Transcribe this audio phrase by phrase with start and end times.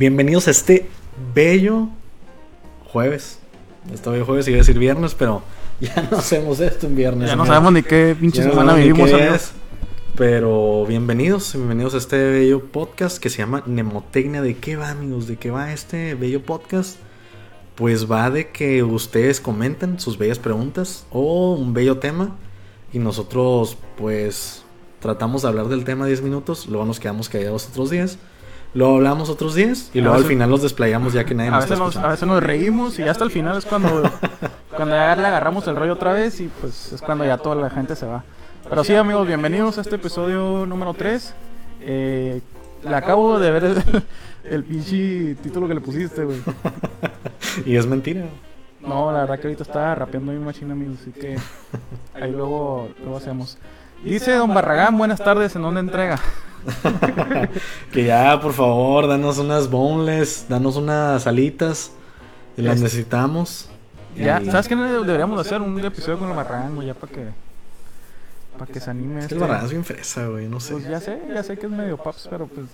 [0.00, 0.88] Bienvenidos a este
[1.34, 1.90] bello
[2.90, 3.38] jueves.
[3.92, 5.42] Este bello jueves iba a decir viernes, pero
[5.82, 7.28] ya no hacemos esto en viernes.
[7.28, 9.10] Ya no sabemos ni qué pinche no semana vivimos.
[9.10, 9.52] es,
[10.16, 14.40] Pero bienvenidos, bienvenidos a este bello podcast que se llama Nemotecnia.
[14.40, 15.26] ¿De qué va, amigos?
[15.26, 16.96] ¿De qué va este bello podcast?
[17.74, 22.38] Pues va de que ustedes comenten sus bellas preguntas o un bello tema
[22.94, 24.64] y nosotros pues
[25.00, 28.18] tratamos de hablar del tema 10 minutos, luego nos quedamos callados otros 10,
[28.74, 31.48] luego hablamos otros 10 y A luego al veces- final los desplayamos ya que nadie
[31.50, 33.64] A nos está veces, nos, a veces nos reímos y ya hasta el final es
[33.66, 34.02] cuando,
[34.76, 37.70] cuando ya le agarramos el rollo otra vez y pues es cuando ya toda la
[37.70, 38.24] gente se va.
[38.68, 41.34] Pero sí amigos, bienvenidos a este episodio número 3.
[41.82, 42.40] Eh,
[42.84, 43.82] le acabo de ver el,
[44.44, 46.38] el pinche título que le pusiste, güey.
[47.66, 48.26] Y es mentira.
[48.80, 51.36] No, la verdad que ahorita está rapeando mi machina, amigos, así que
[52.14, 53.58] ahí luego, luego hacemos.
[54.04, 56.18] Dice Don Barragán, buenas tardes, ¿en dónde entrega?
[57.92, 61.92] Que ya, por favor, danos unas boneless, danos unas alitas.
[62.56, 63.68] Y las Es- necesitamos.
[64.16, 65.60] Ya, Y- ¿sabes qué deberíamos hacer?
[65.60, 67.28] Un episodio con el Barragán, güey, ya para que,
[68.58, 69.20] para que se anime.
[69.20, 69.34] Es que este.
[69.36, 70.72] el barragán es bien fresa, güey, no sé.
[70.74, 72.66] Pues ya sé, ya sé que es medio paps, pero pues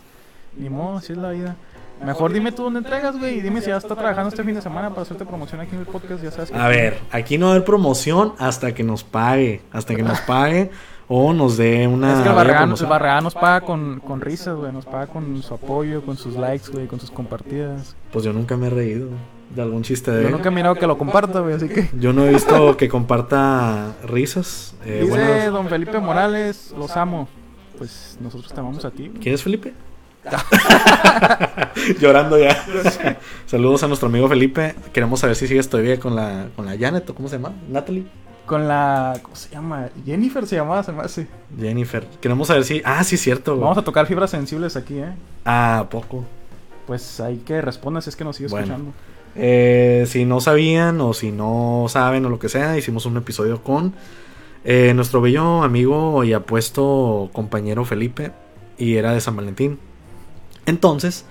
[0.57, 1.57] ni modo, así es la vida.
[2.05, 4.63] Mejor dime tú dónde entregas, güey, y dime si ya está trabajando este fin de
[4.63, 6.57] semana para hacerte promoción aquí en el podcast, ya sabes que...
[6.59, 9.63] A ver, aquí no va a haber promoción hasta que nos pague.
[9.73, 10.71] Hasta que nos pague
[11.09, 12.15] o nos dé una.
[12.15, 12.87] es que el Barragán, el.
[12.87, 16.71] Barragán nos paga con, con risas, güey, nos paga con su apoyo, con sus likes,
[16.73, 17.95] güey, con sus compartidas.
[18.13, 19.09] Pues yo nunca me he reído
[19.55, 21.89] de algún chiste de Yo nunca he mirado que lo comparta, güey, así que...
[22.01, 24.75] Yo no he visto que comparta risas.
[24.85, 27.29] Eh, Dice buenas- Don Felipe Morales, los amo.
[27.79, 29.07] Pues nosotros te amamos a ti.
[29.09, 29.21] güey.
[29.21, 29.73] ¿Quién es Felipe?
[32.01, 32.57] Llorando ya.
[33.47, 34.75] Saludos a nuestro amigo Felipe.
[34.93, 38.05] Queremos saber si sigues todavía con la, con la Janet o cómo se llama, Natalie.
[38.47, 39.19] Con la...
[39.23, 39.89] ¿Cómo se llama?
[40.05, 41.27] Jennifer se llamaba, se me hace.
[41.59, 42.07] Jennifer.
[42.21, 42.81] Queremos saber si.
[42.85, 43.53] Ah, sí, cierto.
[43.53, 43.63] güey.
[43.63, 45.13] Vamos a tocar fibras sensibles aquí, ¿eh?
[45.45, 46.25] Ah, poco.
[46.87, 48.57] Pues hay que respondas si es que nos Bueno.
[48.59, 48.93] escuchando.
[49.35, 53.63] Eh, si no sabían o si no saben o lo que sea, hicimos un episodio
[53.63, 53.93] con
[54.65, 58.33] eh, nuestro bello amigo y apuesto compañero Felipe
[58.79, 59.79] y era de San Valentín.
[60.65, 61.25] Entonces,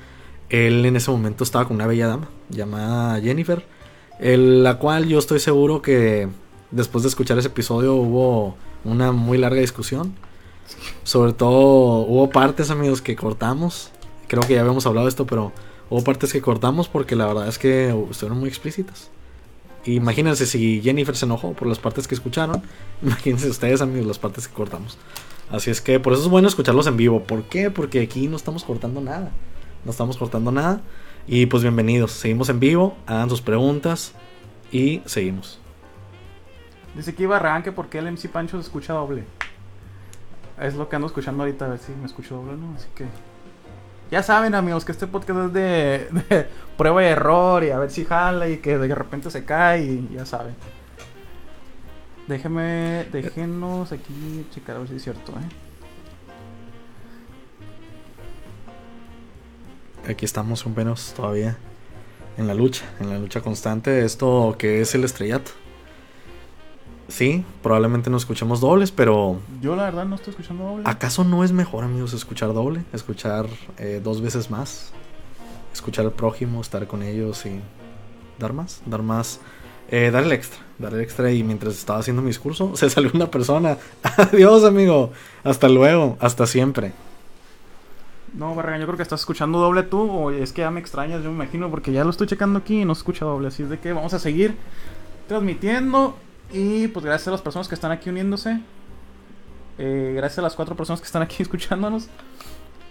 [0.50, 3.66] él en ese momento estaba con una bella dama llamada Jennifer,
[4.20, 6.28] el- la cual yo estoy seguro que
[6.72, 10.14] después de escuchar ese episodio hubo una muy larga discusión.
[11.03, 13.92] Sobre todo hubo partes, amigos, que cortamos.
[14.28, 15.52] Creo que ya habíamos hablado de esto, pero
[15.90, 19.09] hubo partes que cortamos porque la verdad es que estuvieron muy explícitas.
[19.86, 22.64] Imagínense si Jennifer se enojó por las partes que escucharon.
[23.04, 24.98] Imagínense ustedes, amigos, las partes que cortamos.
[25.52, 27.24] Así es que por eso es bueno escucharlos en vivo.
[27.24, 27.70] ¿Por qué?
[27.70, 29.31] Porque aquí no estamos cortando nada.
[29.84, 30.81] No estamos cortando nada.
[31.28, 32.12] Y pues bienvenidos.
[32.12, 32.96] Seguimos en vivo.
[33.06, 34.14] Hagan sus preguntas.
[34.72, 35.59] Y seguimos.
[36.95, 39.25] Dice que iba Barragán que por qué el MC Pancho se escucha doble.
[40.59, 42.73] Es lo que ando escuchando ahorita, a ver si me escucho doble, ¿no?
[42.75, 43.06] Así que...
[44.11, 46.47] Ya saben, amigos, que este podcast es de, de
[46.78, 50.09] prueba y error y a ver si jala y que de repente se cae y
[50.13, 50.56] ya saben.
[52.28, 55.66] Déjeme, déjenos aquí checar a ver si es cierto, ¿eh?
[60.09, 61.57] Aquí estamos, compañeros, todavía
[62.38, 62.85] en la lucha.
[63.00, 65.51] En la lucha constante de esto que es el estrellato.
[67.08, 70.84] Sí, probablemente no escuchemos dobles, pero Yo la verdad no estoy escuchando doble.
[70.86, 72.84] ¿Acaso no es mejor, amigos, escuchar doble?
[72.94, 74.92] Escuchar eh, dos veces más.
[75.72, 77.60] Escuchar al prójimo, estar con ellos y
[78.40, 79.40] dar más, dar más.
[79.90, 81.32] Eh, dar el extra, dar el extra.
[81.32, 83.78] Y mientras estaba haciendo mi discurso, se salió una persona.
[84.18, 85.12] Adiós, amigo.
[85.44, 86.94] Hasta luego, hasta siempre.
[88.34, 91.24] No, Barragán, yo creo que estás escuchando doble tú, o es que ya me extrañas,
[91.24, 93.48] yo me imagino, porque ya lo estoy checando aquí y no se escucha doble.
[93.48, 94.58] Así es de que vamos a seguir
[95.28, 96.16] transmitiendo.
[96.51, 98.59] Y pues gracias a las personas que están aquí uniéndose.
[99.78, 102.07] Eh, gracias a las cuatro personas que están aquí escuchándonos.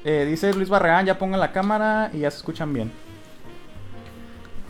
[0.05, 2.93] Eh, dice Luis Barragán, ya pongan la cámara y ya se escuchan bien.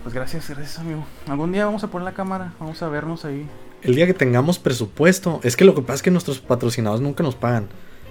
[0.03, 1.05] Pues gracias, gracias amigo.
[1.27, 3.49] Algún día vamos a poner la cámara, vamos a vernos ahí.
[3.83, 7.23] El día que tengamos presupuesto, es que lo que pasa es que nuestros patrocinadores nunca
[7.23, 7.69] nos pagan.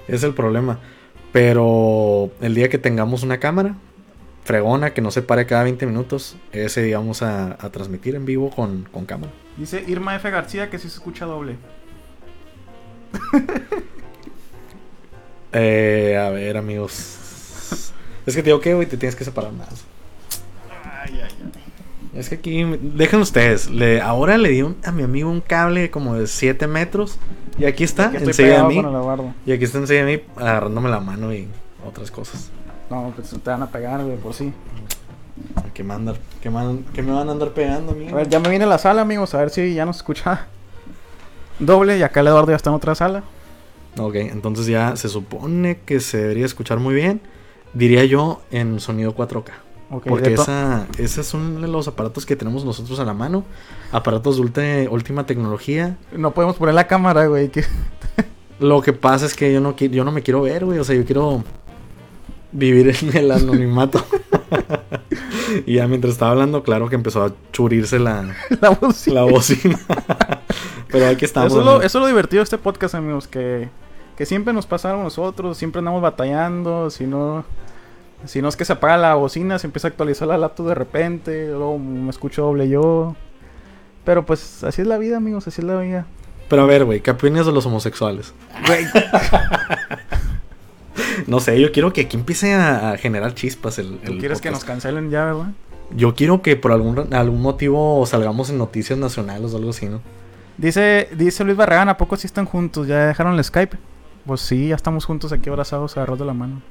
[0.07, 0.79] Es el problema.
[1.31, 3.75] Pero el día que tengamos una cámara
[4.43, 8.25] fregona que no se pare cada 20 minutos, ese día vamos a, a transmitir en
[8.25, 9.31] vivo con, con cámara.
[9.57, 10.29] Dice Irma F.
[10.29, 11.55] García que sí se escucha doble.
[15.51, 17.91] Eh, a ver, amigos.
[18.25, 19.67] Es que te digo que, güey, te tienes que separar más.
[20.83, 21.51] Ay, ay, ay.
[22.19, 23.69] Es que aquí, dejen ustedes.
[23.69, 27.17] Le, ahora le di un- a mi amigo un cable como de 7 metros.
[27.57, 28.81] Y aquí está, enseguida de mí.
[29.45, 31.47] Y aquí está enseguida de mí, agarrándome la mano y
[31.85, 32.49] otras cosas.
[32.93, 34.53] No, pues te van a pegar, güey, por sí.
[35.73, 38.11] Que me, andar, que, me, que me van a andar pegando, amigo.
[38.11, 40.47] A ver, ya me viene la sala, amigos, a ver si ya nos escucha
[41.59, 41.97] doble.
[41.97, 43.23] Y acá el Eduardo ya está en otra sala.
[43.97, 47.21] Ok, entonces ya se supone que se debería escuchar muy bien.
[47.73, 49.45] Diría yo en sonido 4K.
[49.89, 53.43] Ok, Porque esa, ese son los aparatos que tenemos nosotros a la mano.
[53.91, 55.97] Aparatos de última tecnología.
[56.15, 57.49] No podemos poner la cámara, güey.
[57.49, 57.65] que-
[58.59, 60.77] Lo que pasa es que yo no, yo no me quiero ver, güey.
[60.79, 61.43] O sea, yo quiero
[62.53, 64.03] vivir en el anonimato.
[65.65, 69.15] y ya mientras estaba hablando, claro que empezó a churirse la, la bocina.
[69.15, 69.79] la bocina.
[70.89, 71.51] Pero aquí estamos.
[71.51, 73.69] Eso es, lo, eso es lo divertido de este podcast, amigos, que,
[74.15, 77.43] que siempre nos pasa algo a nosotros, siempre andamos batallando, si no,
[78.25, 80.75] si no es que se apaga la bocina, se empieza a actualizar la laptop de
[80.75, 83.15] repente, luego me escucho doble yo.
[84.05, 86.05] Pero pues así es la vida, amigos, así es la vida.
[86.49, 88.33] Pero a ver, güey, ¿qué opinas de los homosexuales?
[88.67, 88.85] Güey,
[91.27, 94.63] No sé, yo quiero que aquí empiece a, generar chispas el, ¿tú quieres que nos
[94.63, 95.51] cancelen ya, verdad?
[95.95, 100.01] Yo quiero que por algún, algún motivo salgamos en noticias nacionales o algo así, ¿no?
[100.57, 102.87] Dice, dice Luis Barragán, ¿a poco sí están juntos?
[102.87, 103.77] ¿Ya dejaron el Skype?
[104.25, 106.61] Pues sí, ya estamos juntos aquí abrazados, agarrados de la mano.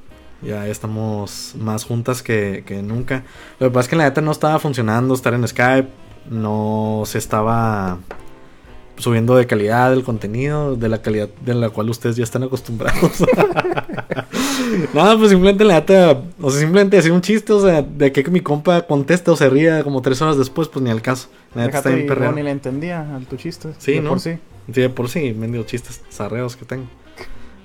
[0.41, 3.23] Ya estamos más juntas que, que nunca.
[3.59, 5.89] Lo que pasa es que la neta no estaba funcionando estar en Skype.
[6.29, 7.99] No se estaba
[8.97, 13.23] subiendo de calidad el contenido, de la calidad de la cual ustedes ya están acostumbrados.
[14.93, 18.23] Nada, pues simplemente la neta, o sea, simplemente decir un chiste, o sea, de que
[18.29, 21.29] mi compa conteste o se ría como tres horas después, pues ni al caso.
[21.55, 23.69] La neta está bien luego ni le entendía al tu chiste.
[23.77, 24.09] Sí, de ¿no?
[24.09, 24.37] Por sí.
[24.71, 26.85] Sí, de por sí, mendigo chistes zarreos que tengo.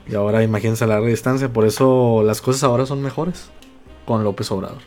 [0.09, 3.51] Y ahora imagínense a larga distancia, por eso las cosas ahora son mejores
[4.07, 4.79] con López Obrador.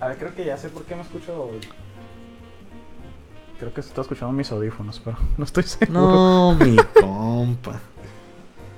[0.00, 1.50] A ver, creo que ya sé por qué me escucho.
[3.60, 6.00] Creo que se está escuchando mis audífonos, pero no estoy seguro.
[6.00, 7.78] No, mi compa.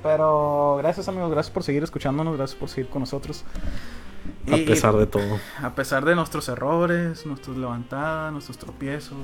[0.03, 1.31] Pero gracias, amigos.
[1.31, 2.37] Gracias por seguir escuchándonos.
[2.37, 3.45] Gracias por seguir con nosotros.
[4.51, 5.39] A Y- pesar de todo.
[5.63, 9.17] a pesar de nuestros errores, nuestras levantadas, nuestros tropiezos.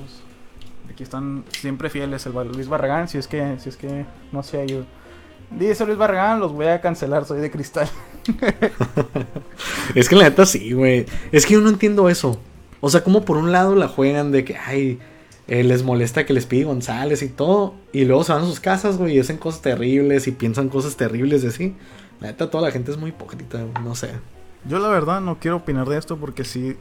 [0.89, 4.59] Aquí están siempre fieles el Luis Barragán, si es que, si es que no se
[4.59, 4.85] ha ido.
[5.51, 7.87] Dice Luis Barragán, los voy a cancelar, soy de cristal.
[9.95, 11.05] Es que la neta sí, güey.
[11.31, 12.39] Es que yo no entiendo eso.
[12.81, 14.99] O sea, como por un lado la juegan de que, ay,
[15.49, 17.73] eh, les molesta que les pide González y todo.
[17.91, 20.95] Y luego se van a sus casas, güey, y hacen cosas terribles y piensan cosas
[20.95, 21.75] terribles de sí.
[22.21, 24.11] La neta, toda la gente es muy hipócrita, no sé.
[24.65, 26.75] Yo la verdad no quiero opinar de esto porque sí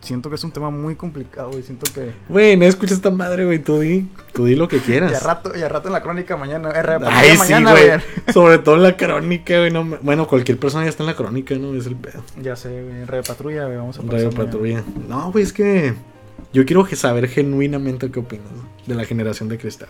[0.00, 3.44] siento que es un tema muy complicado y siento que Güey, no escuchas esta madre,
[3.44, 3.58] güey.
[3.58, 5.12] Tú di, tú di lo que quieras.
[5.12, 7.88] ya rato, ya rato en la crónica mañana, eh, Ay, sí, mañana, güey.
[7.88, 8.00] güey.
[8.32, 9.70] Sobre todo en la crónica, güey.
[9.70, 11.74] no bueno, cualquier persona ya está en la crónica, ¿no?
[11.74, 12.22] Es el pedo.
[12.40, 14.30] Ya sé, güey, patrulla, güey, vamos a pasar.
[14.30, 14.82] Patrulla.
[15.08, 15.94] No, güey, es que
[16.52, 18.46] yo quiero saber genuinamente qué opinas
[18.86, 19.88] de la generación de cristal.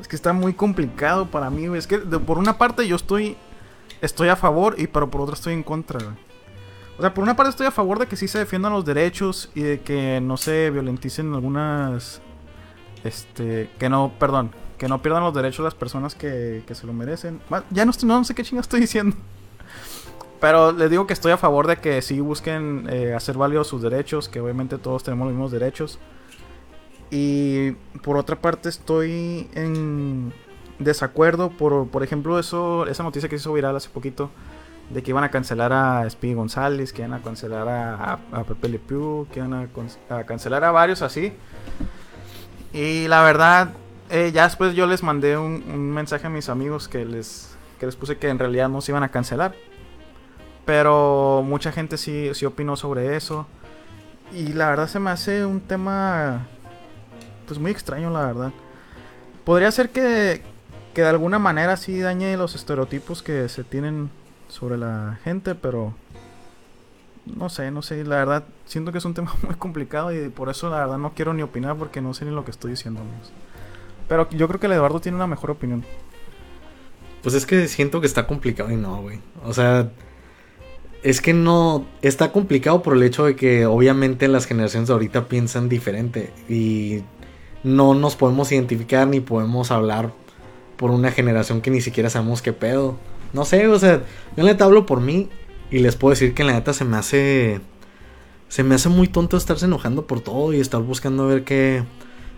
[0.00, 1.64] Es que está muy complicado para mí.
[1.76, 3.36] Es que por una parte yo estoy
[4.02, 6.16] estoy a favor y pero por otra estoy en contra, güey.
[6.98, 9.50] O sea, por una parte estoy a favor de que sí se defiendan los derechos
[9.54, 12.20] y de que no se violenticen algunas
[13.04, 16.92] este que no, perdón, que no pierdan los derechos las personas que, que se lo
[16.92, 17.40] merecen.
[17.70, 19.16] Ya no, estoy- no sé qué chinga estoy diciendo.
[20.46, 23.82] Pero les digo que estoy a favor de que sí busquen eh, hacer válidos sus
[23.82, 25.98] derechos, que obviamente todos tenemos los mismos derechos.
[27.10, 27.72] Y
[28.04, 30.32] por otra parte estoy en
[30.78, 34.30] desacuerdo por, por ejemplo, eso esa noticia que se hizo viral hace poquito
[34.90, 38.78] de que iban a cancelar a Speedy González, que iban a cancelar a, Pepe Le
[38.78, 39.68] Pew, que iban
[40.08, 41.32] a cancelar a varios así.
[42.72, 43.70] Y la verdad,
[44.10, 47.86] eh, ya después yo les mandé un, un mensaje a mis amigos que les, que
[47.86, 49.52] les puse que en realidad no se iban a cancelar.
[50.66, 53.46] Pero mucha gente sí, sí opinó sobre eso.
[54.32, 56.46] Y la verdad se me hace un tema
[57.46, 58.52] pues muy extraño, la verdad.
[59.44, 60.42] Podría ser que,
[60.92, 64.10] que de alguna manera sí dañe los estereotipos que se tienen
[64.48, 65.94] sobre la gente, pero
[67.26, 70.48] no sé, no sé, la verdad siento que es un tema muy complicado y por
[70.48, 73.00] eso la verdad no quiero ni opinar porque no sé ni lo que estoy diciendo.
[73.00, 73.32] amigos.
[74.08, 75.84] Pero yo creo que el Eduardo tiene una mejor opinión.
[77.22, 79.20] Pues es que siento que está complicado y no, güey.
[79.44, 79.90] O sea,
[81.06, 81.86] es que no.
[82.02, 87.02] Está complicado por el hecho de que obviamente las generaciones de ahorita piensan diferente y
[87.62, 90.12] no nos podemos identificar ni podemos hablar
[90.76, 92.96] por una generación que ni siquiera sabemos qué pedo.
[93.32, 94.02] No sé, o sea,
[94.36, 95.28] yo neta hablo por mí
[95.70, 97.60] y les puedo decir que la neta se me hace.
[98.48, 101.84] Se me hace muy tonto estarse enojando por todo y estar buscando a ver qué.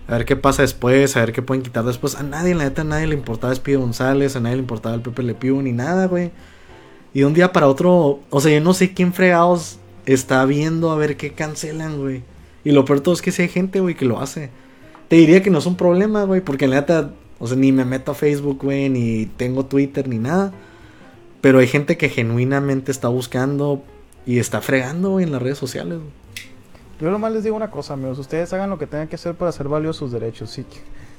[0.08, 2.16] A ver qué pasa después, a ver qué pueden quitar después.
[2.16, 5.00] A nadie, la neta, a nadie le importaba Espíritu González, a nadie le importaba el
[5.00, 6.32] Pepe Le Pew, ni nada, güey.
[7.14, 10.90] Y de un día para otro, o sea, yo no sé quién fregados está viendo
[10.90, 12.22] a ver qué cancelan, güey.
[12.64, 14.50] Y lo peor todo es que sí hay gente, güey, que lo hace.
[15.08, 17.84] Te diría que no es un problema, güey, porque la neta, o sea, ni me
[17.84, 20.52] meto a Facebook, güey, ni tengo Twitter, ni nada.
[21.40, 23.82] Pero hay gente que genuinamente está buscando
[24.26, 26.10] y está fregando, güey, en las redes sociales, güey.
[27.00, 28.18] Yo nomás les digo una cosa, amigos.
[28.18, 30.50] Ustedes hagan lo que tengan que hacer para hacer válidos sus derechos.
[30.50, 30.66] Si,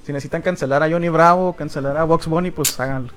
[0.03, 3.13] si necesitan cancelar a Johnny Bravo, cancelar a Box Bunny, pues háganlo.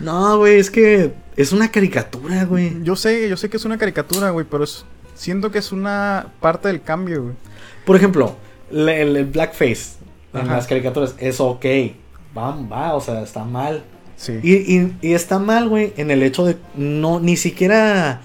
[0.00, 2.82] No, güey, es que Es una caricatura, güey.
[2.82, 6.32] Yo sé, yo sé que es una caricatura, güey, pero es, siento que es una
[6.40, 7.34] parte del cambio, güey.
[7.86, 8.36] Por ejemplo,
[8.70, 9.94] el, el blackface
[10.34, 10.56] en Ajá.
[10.56, 11.64] las caricaturas es ok.
[12.36, 13.84] Va, va, o sea, está mal.
[14.16, 14.38] Sí.
[14.42, 18.20] Y, y- y está mal, güey, en el hecho de no, ni siquiera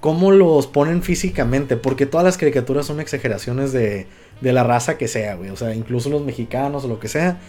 [0.00, 4.06] cómo los ponen físicamente, porque todas las caricaturas son exageraciones de,
[4.42, 7.40] de la raza que sea, güey, o sea, incluso los mexicanos o lo que sea.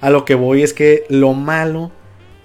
[0.00, 1.90] A lo que voy es que lo malo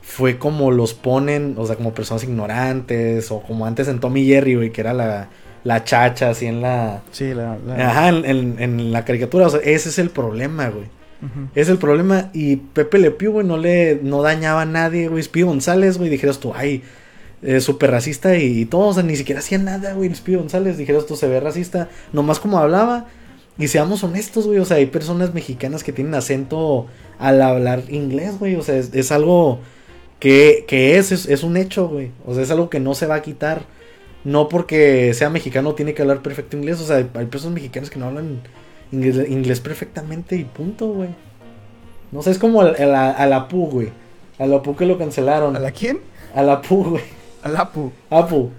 [0.02, 4.56] fue como los ponen, o sea, como personas ignorantes, o como antes en Tommy Jerry,
[4.56, 5.30] güey, que era la,
[5.64, 7.02] la chacha, así en la...
[7.12, 7.58] Sí, la...
[7.66, 10.86] la- Ajá, en, en- en la caricatura, o sea, ese es el problema, güey.
[11.54, 12.32] Es el problema.
[12.34, 15.22] Y Pepe Le Pew, güey, no le no dañaba a nadie, güey.
[15.22, 16.82] Speedy González, güey, dijeras tú, ay,
[17.44, 18.88] eh, súper racista y, y todo.
[18.88, 20.12] O sea, ni siquiera hacía nada, güey.
[20.16, 21.90] Speedy González, dijeras tú, se ve racista.
[22.12, 23.06] Nomás como hablaba.
[23.60, 24.58] Y seamos honestos, güey.
[24.58, 26.88] O sea, hay personas mexicanas que tienen acento
[27.20, 28.56] al hablar inglés, güey.
[28.56, 29.60] O sea, es, es algo
[30.22, 32.12] que, que es, es, es un hecho, güey.
[32.26, 33.64] O sea, es algo que no se va a quitar.
[34.24, 36.80] No porque sea mexicano tiene que hablar perfecto inglés.
[36.80, 38.40] O sea, hay, personas mexicanas que no hablan
[38.94, 41.10] inglés, inglés perfectamente y punto, güey.
[42.14, 43.90] No sé, es como al- a la, a la Pu, güey.
[44.40, 45.56] A la Pu que lo cancelaron.
[45.56, 46.00] ¿A la quién?
[46.36, 47.04] A la Pu, güey.
[47.44, 47.92] A la Apu.
[48.12, 48.52] Apu.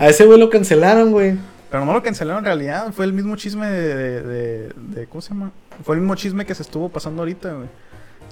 [0.00, 1.36] A ese güey lo cancelaron, güey.
[1.70, 2.92] Pero no lo cancelaron en realidad.
[2.92, 5.52] Fue el mismo chisme de, de, de- de- ¿Cómo se llama?
[5.84, 7.68] Fue el mismo chisme que se estuvo pasando ahorita, güey.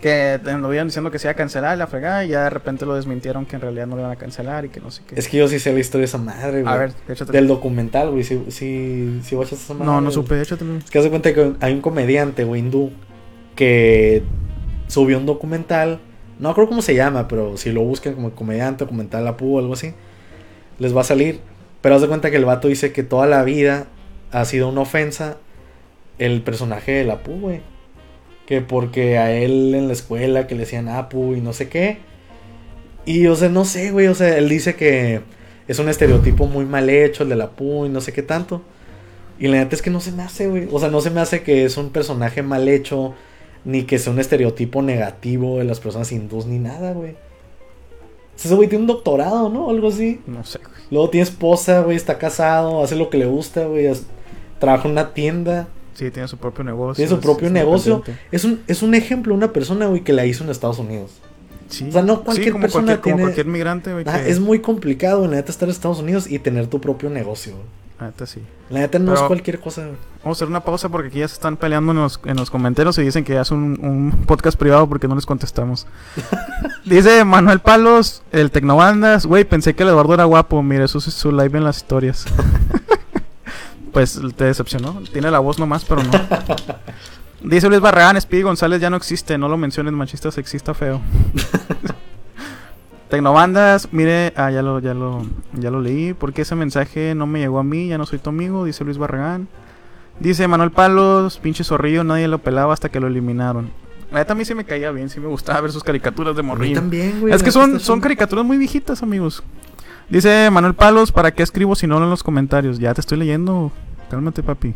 [0.03, 2.85] Que lo iban diciendo que se iba a cancelar la fregada y ya de repente
[2.85, 5.15] lo desmintieron que en realidad no lo iban a cancelar y que no sé qué.
[5.19, 6.75] Es que yo sí sé la historia de esa madre, güey.
[6.75, 7.31] A ver, échate.
[7.31, 8.25] Del documental, güey.
[8.25, 9.87] Si, si, si watchas esa madre.
[9.87, 10.77] No, no supe, échatelo.
[10.77, 12.91] Es que haz de cuenta que hay un comediante, güey, hindú,
[13.55, 14.25] que
[14.89, 16.01] subió un documental.
[16.41, 19.75] No creo cómo se llama, pero si lo buscan como comediante, documental Apu o algo
[19.75, 19.95] así,
[20.81, 21.39] les va a salir.
[21.81, 23.87] Pero haz de cuenta que el vato dice que toda la vida
[24.33, 25.37] ha sido una ofensa
[26.19, 27.61] el personaje del Apu, güey.
[28.53, 32.01] Que porque a él en la escuela que le decían Apu y no sé qué.
[33.07, 34.09] Y, o sea, no sé, güey.
[34.09, 35.23] O sea, él dice que
[35.69, 38.61] es un estereotipo muy mal hecho el del Apu y no sé qué tanto.
[39.39, 40.69] Y la neta es que no se me hace, güey.
[40.71, 43.15] O sea, no se me hace que es un personaje mal hecho,
[43.65, 47.17] ni que sea un estereotipo negativo de las personas hindús, ni nada, güey.
[48.37, 49.71] Ese güey tiene un doctorado, ¿no?
[49.71, 50.21] Algo así.
[50.27, 50.83] No sé, güey.
[50.91, 53.91] Luego tiene esposa, güey, está casado, hace lo que le gusta, güey.
[54.59, 55.69] Trabaja en una tienda.
[56.07, 56.95] Sí, tiene su propio negocio.
[57.05, 58.03] Tiene su propio es negocio.
[58.31, 61.11] Es un, es un ejemplo, una persona, güey, que la hizo en Estados Unidos.
[61.69, 61.87] Sí.
[61.89, 64.05] O sea, no cualquier sí, como persona cualquier, como tiene- cualquier migrante, güey.
[64.09, 67.09] Ah, que- es muy complicado, la neta, estar en Estados Unidos y tener tu propio
[67.09, 67.65] negocio, güey.
[68.01, 68.41] La neta, sí.
[68.69, 69.97] La neta no es cualquier cosa, güey.
[70.25, 72.51] Vamos a hacer una pausa porque aquí ya se están peleando en los, en los
[72.51, 75.87] comentarios y dicen que ya es un, un podcast privado porque no les contestamos.
[76.85, 81.05] Dice Manuel Palos, el Tecnobandas, güey, pensé que el Eduardo era guapo, mire, eso es
[81.05, 82.25] su live en las historias.
[83.93, 86.11] pues te decepcionó, tiene la voz nomás, pero no.
[87.43, 91.01] Dice Luis Barragán, Speedy González ya no existe, no lo menciones, machista, sexista, feo.
[93.11, 97.41] Tecnobandas, mire, ah, ya lo, ya lo, ya lo leí, porque ese mensaje no me
[97.41, 99.49] llegó a mí, ya no soy tu amigo, dice Luis Barragán.
[100.21, 103.71] Dice Manuel Palos, pinche zorrillo, nadie lo pelaba hasta que lo eliminaron.
[104.11, 106.43] La neta a mí sí me caía bien, sí me gustaba ver sus caricaturas de
[106.43, 106.77] morrillo.
[106.77, 107.35] también, güey.
[107.35, 109.43] Es que son, son caricaturas muy viejitas, amigos.
[110.13, 112.79] Dice Manuel Palos, ¿para qué escribo si no en los comentarios?
[112.79, 113.73] Ya te estoy leyendo.
[114.11, 114.75] Cálmate, papi.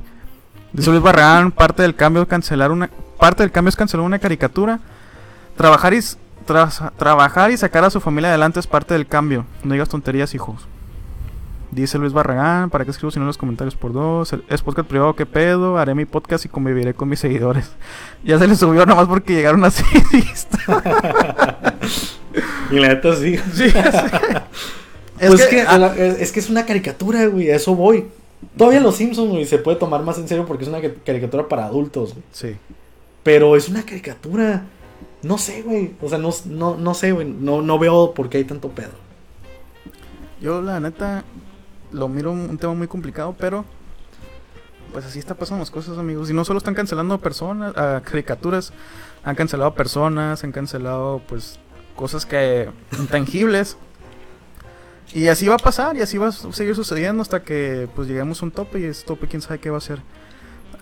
[0.72, 2.88] Dice Luis Barragán, parte del cambio es cancelar una
[3.18, 4.80] parte del cambio es cancelar una caricatura.
[5.54, 6.00] Trabajar y
[6.96, 9.44] trabajar y sacar a su familia adelante es parte del cambio.
[9.62, 10.66] No digas tonterías, hijos.
[11.70, 14.34] Dice Luis Barragán, ¿para qué escribo si no en los comentarios por dos?
[14.48, 15.76] Es podcast privado, ¿qué pedo?
[15.76, 17.72] Haré mi podcast y conviviré con mis seguidores.
[18.24, 19.84] Ya se les subió nomás porque llegaron así.
[22.70, 23.38] Y la neta sí.
[23.52, 23.72] Sí,
[25.20, 27.50] es pues que- que, la- es, es que es una caricatura, güey.
[27.50, 28.06] A eso voy.
[28.56, 31.48] Todavía los Simpsons, güey, se puede tomar más en serio porque es una ca- caricatura
[31.48, 32.24] para adultos, güey.
[32.32, 32.56] Sí.
[33.22, 34.64] Pero es una caricatura.
[35.22, 35.92] No sé, güey.
[36.00, 37.26] O sea, no, no, no sé, güey.
[37.26, 38.90] No, no veo por qué hay tanto pedo.
[40.40, 41.24] Yo la neta
[41.92, 43.64] lo miro un, tema muy complicado, pero
[44.92, 46.30] pues así está pasando las cosas, amigos.
[46.30, 47.72] Y no solo están cancelando personas,
[48.04, 48.72] caricaturas,
[49.24, 51.58] han cancelado personas, han cancelado pues
[51.96, 52.68] cosas que
[52.98, 53.76] intangibles.
[55.14, 58.42] Y así va a pasar y así va a seguir sucediendo hasta que pues lleguemos
[58.42, 60.00] a un tope y ese tope quién sabe qué va a ser.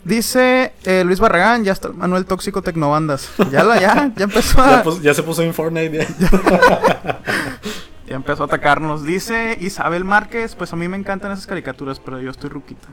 [0.05, 3.31] Dice eh, Luis Barragán, ya está el Manuel Tóxico Tecnobandas.
[3.51, 4.71] Ya la, ya, ya empezó a...
[4.77, 6.07] Ya, pues, ya se puso en Fortnite.
[6.19, 7.21] ya.
[8.07, 9.05] Ya empezó a atacarnos.
[9.05, 12.89] Dice Isabel Márquez, pues a mí me encantan esas caricaturas, pero yo estoy ruquita.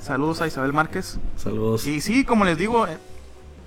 [0.00, 1.18] Saludos a Isabel Márquez.
[1.36, 1.86] Saludos.
[1.86, 2.96] Y sí, como les digo, eh,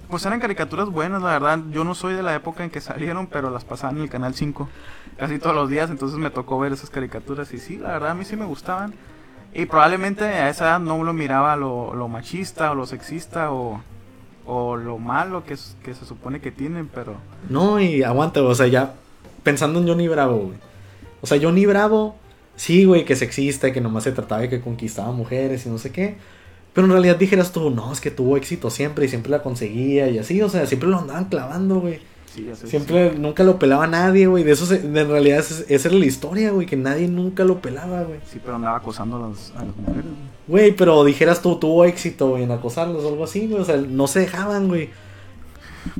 [0.10, 1.60] pues eran caricaturas buenas, la verdad.
[1.72, 4.34] Yo no soy de la época en que salieron, pero las pasaban en el Canal
[4.34, 4.68] 5
[5.18, 7.54] casi todos los días, entonces me tocó ver esas caricaturas.
[7.54, 8.94] Y sí, la verdad a mí sí me gustaban.
[9.54, 13.82] Y probablemente a esa edad no lo miraba lo, machista o lo sexista o,
[14.46, 17.16] o lo malo que, se supone que tienen, pero...
[17.50, 18.94] No, y aguanta, o sea, ya
[19.44, 20.58] pensando en Johnny Bravo, güey.
[21.22, 22.16] O sea, Johnny Bravo,
[22.56, 25.92] sí, güey, que sexista que nomás se trataba de que conquistaba mujeres y no sé
[25.92, 26.18] qué.
[26.80, 30.08] Pero en realidad dijeras tú, no, es que tuvo éxito siempre y siempre la conseguía
[30.10, 32.00] y así, o sea, siempre lo andaban clavando, güey.
[32.34, 34.46] Sí, sé, Siempre, nunca lo pelaba nadie, güey.
[34.46, 37.60] De eso, se- en realidad, esa esa era la historia, güey, que nadie nunca lo
[37.60, 38.22] pelaba, güey.
[38.32, 40.06] Sí, pero andaba acosando a las, a las mujeres.
[40.06, 40.30] güey.
[40.48, 43.62] Güey, pero dijeras tú, tuvo éxito, güey, en acosarlos o algo así, güey.
[43.62, 44.90] O sea, no se dejaban, güey.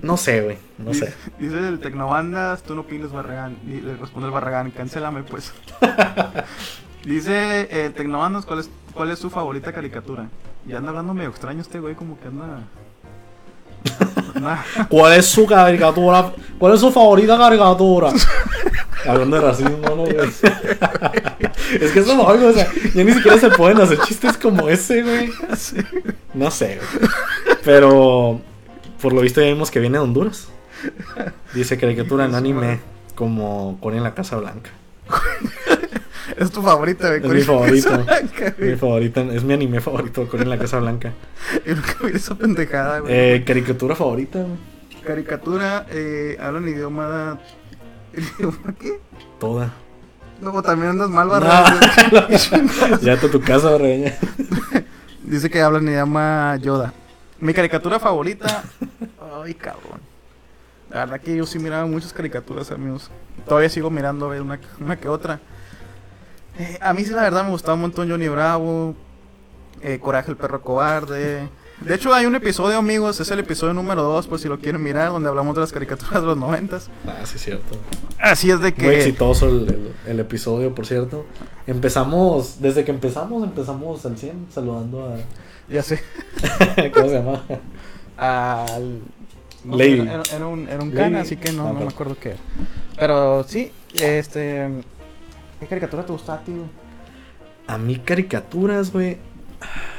[0.02, 1.14] No sé, güey, no sé.
[1.40, 3.58] Dice el Tecnobandas, tú no pides Barragán.
[3.68, 5.52] Y le responde el Barragán, cancélame pues.
[7.06, 10.30] Dice eh, Tecnobandas, ¿cuál es, ¿cuál es su favorita caricatura?
[10.68, 12.64] Y anda hablando medio extraño este güey, como que anda...
[14.90, 16.32] ¿Cuál es su caricatura?
[16.58, 18.12] ¿Cuál es su favorita caricatura?
[19.08, 23.50] Hablando de racismo, ¿no, es que eso no, güey, o sea, ya ni siquiera se
[23.50, 25.32] pueden hacer chistes como ese, güey.
[26.34, 27.10] No sé, güey.
[27.64, 28.42] Pero,
[29.02, 30.50] por lo visto ya vimos que viene de Honduras.
[31.54, 32.82] Dice caricatura en anime,
[33.16, 34.72] como Corea en la Casa Blanca.
[36.40, 37.20] Es tu favorita, güey.
[37.20, 38.06] Es mi favorito.
[38.58, 41.14] Mi favorita, es mi anime favorito, Corea en la Casa Blanca.
[41.66, 43.14] Yo nunca vi esa pendejada, güey.
[43.14, 44.58] Eh, caricatura favorita, güey.
[45.04, 47.40] Caricatura, eh, hablan idioma...
[48.14, 49.00] ¿Idioma qué?
[49.40, 49.74] Toda.
[50.42, 51.34] Luego también andas mal, No.
[51.34, 51.80] Barragán.
[53.02, 54.16] ya está tu casa, reña.
[55.24, 56.94] Dice que hablan idioma Yoda.
[57.40, 58.64] Mi caricatura favorita.
[59.44, 60.00] Ay, cabrón.
[60.90, 63.12] La verdad que yo sí miraba muchas caricaturas, amigos.
[63.48, 65.40] Todavía sigo mirando a ver una, una que otra.
[66.60, 68.94] Eh, a mí sí, la verdad, me gustaba un montón Johnny Bravo.
[69.82, 71.48] eh, Coraje el perro cobarde.
[71.82, 73.22] De hecho, hay un episodio, amigos.
[73.22, 76.20] Es el episodio número 2, por si lo quieren mirar, donde hablamos de las caricaturas
[76.22, 76.90] de los noventas.
[77.08, 77.78] Ah, sí, es cierto.
[78.20, 78.98] Así es de Muy que.
[78.98, 81.26] exitoso el, el- el episodio, por cierto.
[81.68, 85.16] Empezamos, desde que empezamos, empezamos al 100, saludando
[85.70, 86.04] Ya sé.
[86.44, 86.92] a.
[86.94, 87.44] ¿Cómo se llama?
[88.18, 89.00] al
[89.64, 90.00] no, Lady.
[90.02, 90.98] Era, era un, era un Lady.
[90.98, 92.40] cana, así que no, Ah, no me acuerdo qué era.
[92.98, 94.68] Pero sí, este.
[95.60, 96.68] ¿Qué caricatura te gustaba a ti, güey?
[97.68, 99.18] A mí, caricaturas, güey.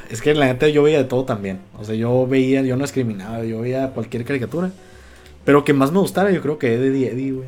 [0.09, 1.59] Es que la neta yo veía de todo también.
[1.79, 4.71] O sea, yo veía, yo no discriminaba, yo veía cualquier caricatura.
[5.45, 7.47] Pero que más me gustara, yo creo que Eddie Eddie, güey.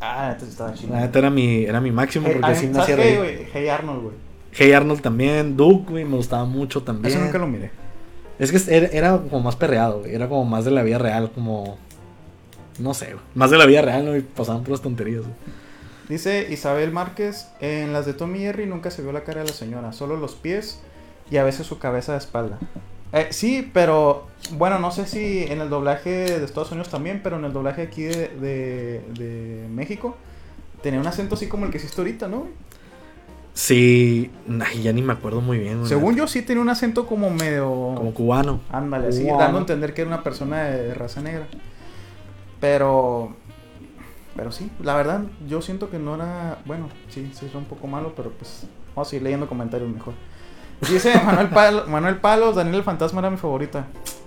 [0.00, 0.94] Ah, entonces estaba chido.
[0.94, 3.18] La neta era mi, era mi máximo Hey, porque así me hacía ¿sabes qué, reír.
[3.18, 3.46] güey?
[3.52, 4.14] Hey Arnold, güey.
[4.52, 7.14] Hey Arnold también, Duke, güey, me gustaba mucho también.
[7.14, 7.70] Eso nunca lo miré.
[8.38, 10.14] Es que era, era como más perreado, güey.
[10.14, 11.78] Era como más de la vida real, como.
[12.78, 13.24] No sé, güey.
[13.34, 14.16] Más de la vida real, ¿no?
[14.16, 15.34] Y pasaban puras tonterías, güey.
[16.08, 19.48] Dice Isabel Márquez: En las de Tommy y Jerry nunca se vio la cara de
[19.48, 20.80] la señora, solo los pies
[21.30, 22.58] y a veces su cabeza de espalda.
[23.12, 27.36] Eh, sí, pero bueno, no sé si en el doblaje de Estados Unidos también, pero
[27.36, 30.16] en el doblaje aquí de, de, de México
[30.82, 32.46] tenía un acento así como el que hiciste ahorita, ¿no?
[33.54, 34.30] Sí.
[34.64, 35.86] Ay, ya ni me acuerdo muy bien.
[35.86, 37.66] Según yo sí tenía un acento como medio...
[37.94, 38.60] Como cubano.
[38.70, 41.46] Ándale, así, dando a entender que era una persona de raza negra.
[42.60, 43.36] Pero...
[44.36, 46.58] Pero sí, la verdad, yo siento que no era...
[46.64, 48.64] Bueno, sí, sí, es un poco malo, pero pues...
[48.94, 50.14] Vamos a seguir leyendo comentarios mejor.
[50.88, 51.48] Dice Manuel,
[51.88, 53.86] Manuel Palos, Daniel el Fantasma era mi favorita.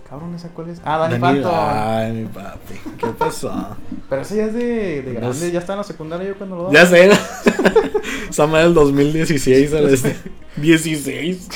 [0.09, 0.79] Cabrón, ¿esa cuál es?
[0.85, 1.59] Ah, Dani Daniel- Phantom.
[1.59, 2.75] Ay, mi papi.
[2.97, 3.75] ¿Qué pasó?
[4.07, 6.55] Pero ese ya es de, de No grande, ya está en la secundaria yo cuando
[6.57, 6.89] lo ya daba.
[6.95, 7.09] sé.
[8.29, 10.15] Esa madre del 2016 al este.
[10.57, 11.49] 16.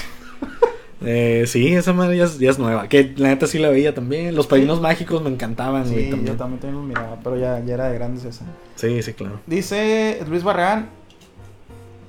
[1.01, 2.87] Eh, sí, esa madre ya es, ya es nueva.
[2.87, 4.35] Que la neta sí la veía también.
[4.35, 6.05] Los padrinos mágicos me encantaban, güey.
[6.05, 6.33] Sí, también.
[6.33, 8.45] yo también también los miraba, pero ya, ya era de grandes esa.
[8.75, 9.39] Sí, sí, claro.
[9.47, 10.89] Dice Luis Barragán,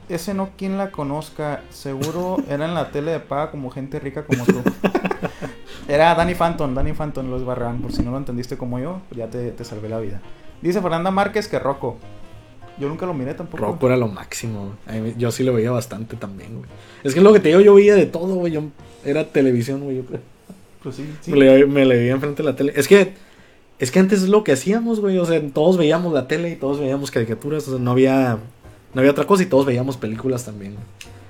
[0.09, 4.24] ese no quien la conozca, seguro era en la tele de paga como gente rica
[4.24, 4.61] como tú.
[5.88, 9.29] Era Danny Phantom, Danny Phantom Luis Barragán, por si no lo entendiste como yo, ya
[9.29, 10.20] te, te salvé la vida.
[10.62, 11.96] Dice Fernanda Márquez que Rocco.
[12.81, 13.62] Yo nunca lo miré tampoco.
[13.64, 14.73] Rocco era lo máximo.
[14.90, 16.71] mí- Yo sí lo veía bastante también, güey.
[17.05, 18.53] Es que lo que te digo, yo veía de todo, güey.
[18.53, 18.62] Yo
[19.05, 20.21] era televisión, güey, yo creo.
[20.83, 21.31] Pues sí, sí.
[21.31, 22.73] Me, le, me le veía enfrente de la tele.
[22.75, 23.12] Es que,
[23.79, 25.19] es que antes es lo que hacíamos, güey.
[25.19, 27.69] O sea, todos veíamos la tele y todos veíamos caricaturas.
[27.69, 28.38] O sea, no había,
[28.95, 30.73] no había otra cosa y todos veíamos películas también.
[30.75, 30.85] güey.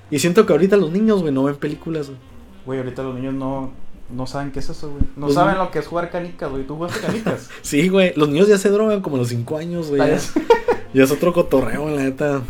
[0.09, 2.19] Y siento que ahorita los niños, güey, no ven películas, güey.
[2.65, 3.71] Güey, ahorita los niños no,
[4.13, 5.03] no saben qué es eso, güey.
[5.15, 6.63] No Los saben lo que es jugar canicas, güey.
[6.65, 7.49] ¿Tú jugaste canicas?
[7.61, 8.13] Sí, güey.
[8.15, 10.01] Los niños ya se drogan como a los 5 años, güey.
[10.01, 10.17] Ya,
[10.93, 11.13] ya sé.
[11.13, 12.41] es otro cotorreo, la neta.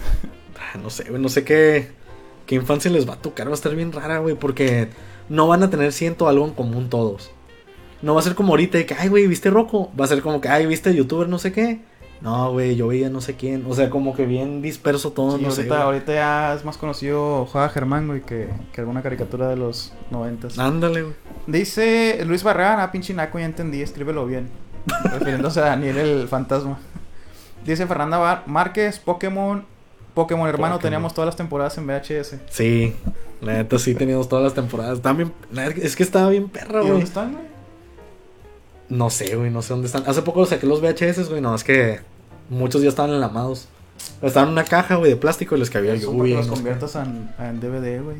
[0.59, 1.21] Ah, No sé, güey.
[1.21, 1.89] No sé qué,
[2.45, 3.47] qué infancia les va a tocar.
[3.47, 4.35] Va a estar bien rara, güey.
[4.35, 4.89] Porque
[5.29, 7.31] no van a tener ciento algo en común todos.
[8.01, 9.91] No va a ser como ahorita de que, ay, güey, ¿viste Rocco?
[9.99, 11.81] Va a ser como que, ay, ¿viste youtuber no sé qué?
[12.21, 13.63] No, güey, yo veía no sé quién.
[13.67, 15.61] O sea, como que bien disperso todo, Sí, no sé.
[15.61, 15.85] ahorita, güey.
[15.85, 20.57] ahorita ya es más conocido Juega Germán, güey, que, que alguna caricatura de los noventas.
[20.59, 21.13] Ándale, güey.
[21.47, 24.49] Dice Luis Barragán, ah, pinche naco, ya entendí, escríbelo bien.
[25.11, 26.79] Refiriéndose a Daniel el fantasma.
[27.65, 29.65] Dice Fernanda Bar- Márquez, Pokémon,
[30.13, 30.81] Pokémon hermano, Pokémon.
[30.81, 32.35] teníamos todas las temporadas en VHS.
[32.49, 32.95] Sí,
[33.41, 35.01] la neta sí teníamos todas las temporadas.
[35.01, 35.31] También,
[35.81, 36.87] es que estaba bien perra, ¿Y güey.
[36.89, 37.45] dónde están, güey?
[38.89, 40.03] No sé, güey, no sé dónde están.
[40.07, 41.99] Hace poco saqué los VHS, güey, no, es que
[42.49, 43.67] muchos ya estaban enlamados.
[44.21, 46.37] Estaban en una caja, güey, de plástico y les cabía que lluvia.
[46.37, 48.17] los no conviertas en, en DVD, güey.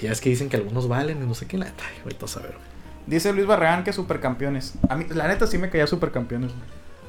[0.00, 1.58] Ya es que dicen que algunos valen y no sé qué.
[1.58, 2.66] La neta, güey, todo a ver, güey.
[3.06, 4.74] Dice Luis Barragán que supercampeones.
[4.88, 6.50] A mí, la neta sí me caía supercampeones.
[6.52, 6.62] güey.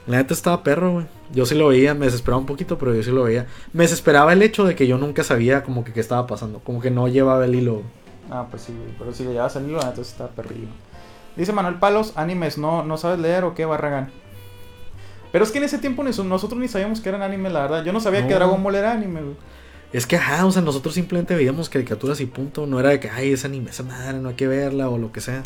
[0.08, 1.06] La neta estaba perro, güey.
[1.34, 3.46] Yo sí lo veía, me desesperaba un poquito, pero yo sí lo veía.
[3.74, 6.60] Me desesperaba el hecho de que yo nunca sabía como que qué estaba pasando.
[6.60, 7.82] Como que no llevaba el hilo.
[8.32, 8.94] Ah, pues sí, güey.
[8.98, 10.68] Pero si le llevas el hilo, la neta está perrillo.
[11.36, 14.10] Dice Manuel Palos, animes, ¿no, ¿no sabes leer o qué, Barragán?
[15.32, 17.84] Pero es que en ese tiempo nosotros ni sabíamos que eran animes, la verdad.
[17.84, 18.28] Yo no sabía No.
[18.30, 19.36] que Dragon Ball era anime, güey.
[19.94, 22.68] Es que, ajá, o sea, nosotros simplemente veíamos caricaturas y punto.
[22.68, 25.12] No era de que, ay, esa anime, esa madre, no hay que verla o lo
[25.14, 25.44] que sea.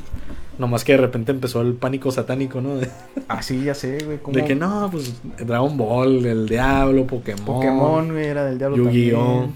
[0.57, 2.77] Nomás que de repente empezó el pánico satánico, ¿no?
[2.77, 2.89] De,
[3.27, 4.17] Ah, ya sé, güey.
[4.21, 4.35] ¿cómo?
[4.35, 7.45] de que no, pues Dragon Ball, el Diablo, Pokémon.
[7.45, 9.47] Pokémon, güey, era del diablo Yu-Gi-Oh.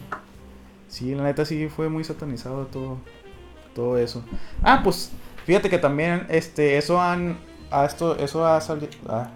[0.87, 2.97] Sí, la neta sí fue muy satanizado todo,
[3.73, 4.23] todo eso.
[4.61, 5.11] Ah, pues,
[5.45, 7.37] fíjate que también, este, eso han,
[7.69, 9.29] ah, esto, eso ha salido, ah,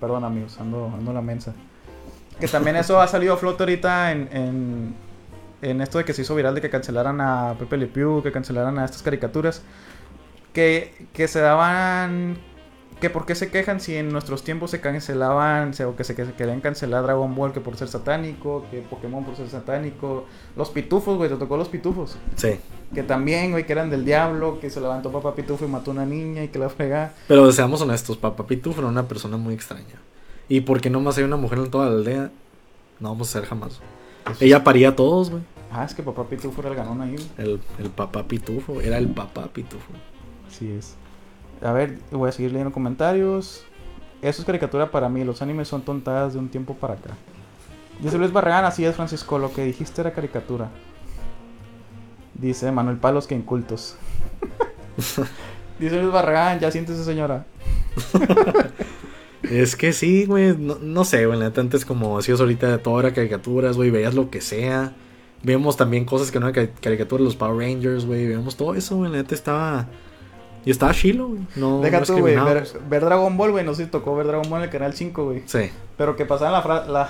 [0.00, 1.54] perdón amigos, ando, ando en la mensa.
[2.40, 4.94] Que también eso ha salido a flote ahorita en, en,
[5.62, 8.30] en esto de que se hizo viral de que cancelaran a Pepe Le Pew, que
[8.32, 9.62] cancelaran a estas caricaturas.
[10.52, 12.38] Que, que se daban
[13.00, 16.24] que por qué se quejan si en nuestros tiempos se cancelaban, o que se, que
[16.24, 20.24] se querían cancelar Dragon Ball que por ser satánico, que Pokémon por ser satánico,
[20.56, 22.58] los pitufos, güey, te tocó los pitufos, Sí.
[22.94, 25.94] que también, güey, que eran del diablo, que se levantó papá pitufo y mató a
[25.94, 27.10] una niña y que la fregaba.
[27.28, 30.00] Pero seamos honestos, Papá Pitufo era una persona muy extraña.
[30.48, 32.30] Y porque nomás hay una mujer en toda la aldea,
[33.00, 33.80] no vamos a ser jamás.
[34.40, 35.42] Ella paría a todos, güey.
[35.70, 37.28] Ah, es que papá pitufo era el ganón ahí, güey.
[37.38, 39.92] El, el papá Pitufo, era el papá Pitufo.
[40.48, 40.96] Así es.
[41.62, 43.64] A ver, voy a seguir leyendo comentarios.
[44.22, 47.10] Eso es caricatura para mí, los animes son tontadas de un tiempo para acá.
[48.00, 50.68] Dice Luis Barragán, así es Francisco, lo que dijiste era caricatura.
[52.34, 53.96] Dice Manuel Palos que incultos.
[55.78, 57.46] Dice Luis Barragán, ya siéntese señora.
[59.50, 62.98] Es que sí, güey, no, no sé, güey, la neta antes como decías ahorita, todo
[63.00, 64.92] era caricaturas, güey, veías lo que sea.
[65.42, 68.96] Vemos también cosas que no eran cari- caricaturas, los Power Rangers, güey, veíamos todo eso,
[68.96, 69.86] güey, la neta estaba...
[70.64, 71.80] Y estaba chilo, güey, no...
[71.80, 74.48] Deja no tú, güey, ver, ver Dragon Ball, güey, no sé si tocó ver Dragon
[74.50, 75.42] Ball en el canal 5, güey.
[75.46, 77.08] Sí, Pero que pasaran la, fra- la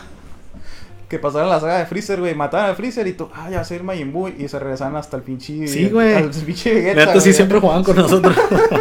[1.08, 3.62] que pasaran la saga de Freezer, güey, mataban a Freezer y tú, ah, ya va
[3.62, 6.14] a ser Majin Buu y se regresaban hasta el pinche Sí, güey.
[6.14, 7.06] al pinche Vegeta.
[7.06, 8.36] neta sí siempre jugaban con nosotros.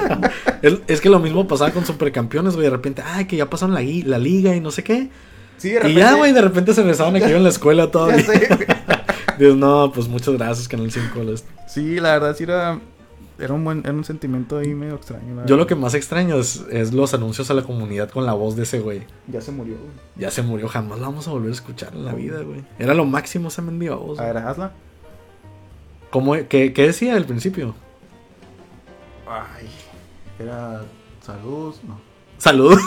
[0.61, 3.75] es, es que lo mismo pasaba con Supercampeones, güey, de repente, ay, que ya pasaron
[3.75, 5.09] la, la liga y no sé qué.
[5.57, 5.99] Sí, de Y repente.
[5.99, 8.25] ya, güey, de repente se regresaban aquí en la escuela todavía.
[9.37, 11.19] Dios, no, pues muchas gracias, Canal 5.
[11.23, 12.79] los- Sí, la verdad sí era
[13.39, 15.45] era un buen era un sentimiento ahí medio extraño.
[15.45, 18.55] Yo lo que más extraño es, es los anuncios a la comunidad con la voz
[18.55, 19.01] de ese güey.
[19.27, 19.75] ya se murió.
[19.77, 19.91] güey.
[20.17, 22.63] Ya se murió, jamás la vamos a volver a escuchar en la vida, güey.
[22.79, 24.19] Era lo máximo esa mendiga voz.
[24.19, 24.71] A ver, hazla.
[26.11, 27.75] ¿Cómo, qué, qué decía al principio?
[29.27, 29.67] Ay,
[30.39, 30.81] era
[31.21, 31.99] salud, no.
[32.37, 32.77] Salud.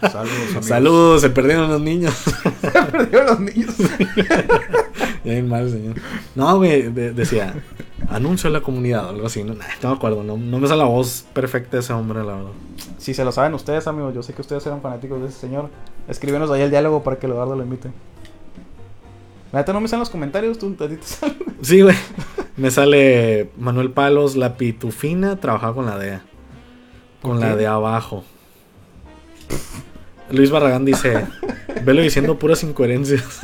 [0.00, 0.66] Saludos, amigos.
[0.66, 2.14] Salud, se perdieron los niños.
[2.72, 3.74] Se perdieron los niños.
[5.24, 5.96] Ya bien mal, señor.
[6.36, 7.52] No, güey, de- decía,
[8.08, 9.44] anuncio a la comunidad o algo así.
[9.44, 12.50] No, me acuerdo, no, no me sale la voz perfecta de ese hombre, la verdad.
[12.98, 15.70] Si se lo saben ustedes, amigos, yo sé que ustedes eran fanáticos de ese señor.
[16.08, 17.90] Escríbenos ahí el diálogo para que Eduardo lo invite.
[19.52, 21.36] La neta no me salen los comentarios, tú a ti te salen.
[21.62, 21.96] Sí, güey.
[22.56, 26.22] Me sale Manuel Palos, la pitufina, trabajaba con la DEA.
[27.22, 28.24] Con ¿Por la de abajo.
[30.30, 31.26] Luis Barragán dice,
[31.84, 33.40] velo diciendo puras incoherencias.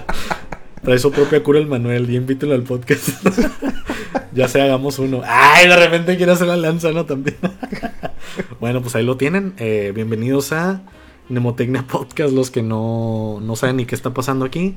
[0.82, 3.08] Trae su propia cura el Manuel y invítelo al podcast.
[4.36, 5.22] ya sé, hagamos uno.
[5.24, 7.06] Ay, de repente quiere hacer la lanza, ¿no?
[7.06, 7.38] También.
[8.60, 9.54] bueno, pues ahí lo tienen.
[9.56, 10.82] Eh, bienvenidos a
[11.30, 14.74] Nemotecnia Podcast, los que no, no saben ni qué está pasando aquí.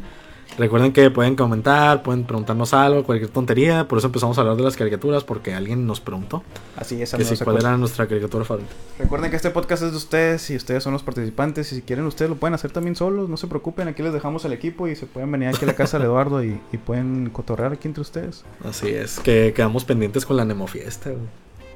[0.57, 3.87] Recuerden que pueden comentar, pueden preguntarnos algo, cualquier tontería.
[3.87, 6.43] Por eso empezamos a hablar de las caricaturas, porque alguien nos preguntó
[6.75, 7.37] Así es, que amigos.
[7.37, 8.71] si cuál era nuestra caricatura favorita.
[8.97, 11.71] Recuerden que este podcast es de ustedes y ustedes son los participantes.
[11.71, 13.29] Y si quieren, ustedes lo pueden hacer también solos.
[13.29, 15.75] No se preocupen, aquí les dejamos el equipo y se pueden venir aquí a la
[15.75, 18.43] casa de Eduardo y, y pueden cotorrear aquí entre ustedes.
[18.67, 21.21] Así es, que quedamos pendientes con la Nemo Fiesta, güey.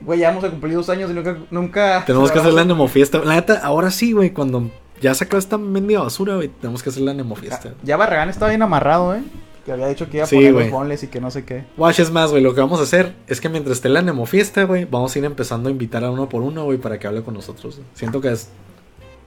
[0.01, 1.37] Güey, ya vamos a cumplir dos años y nunca.
[1.51, 3.19] nunca Tenemos que hacer la celebramos- Nemo Fiesta.
[3.23, 4.69] La neta, ahora sí, güey, cuando
[5.03, 7.69] ya sacó esta mendiga basura, güey, tenemos que hacer la Nemo Fiesta.
[7.73, 9.21] Ah, Ya Barragán estaba bien amarrado, ¿eh?
[9.65, 10.65] Que había dicho que iba a Sí, poner güey.
[10.65, 11.65] los bonles y que no sé qué.
[11.77, 14.25] Watch es más, güey, lo que vamos a hacer es que mientras esté la Nemo
[14.25, 17.07] Fiesta, güey, vamos a ir empezando a invitar a uno por uno, güey, para que
[17.07, 17.79] hable con nosotros.
[17.93, 18.49] Siento que es,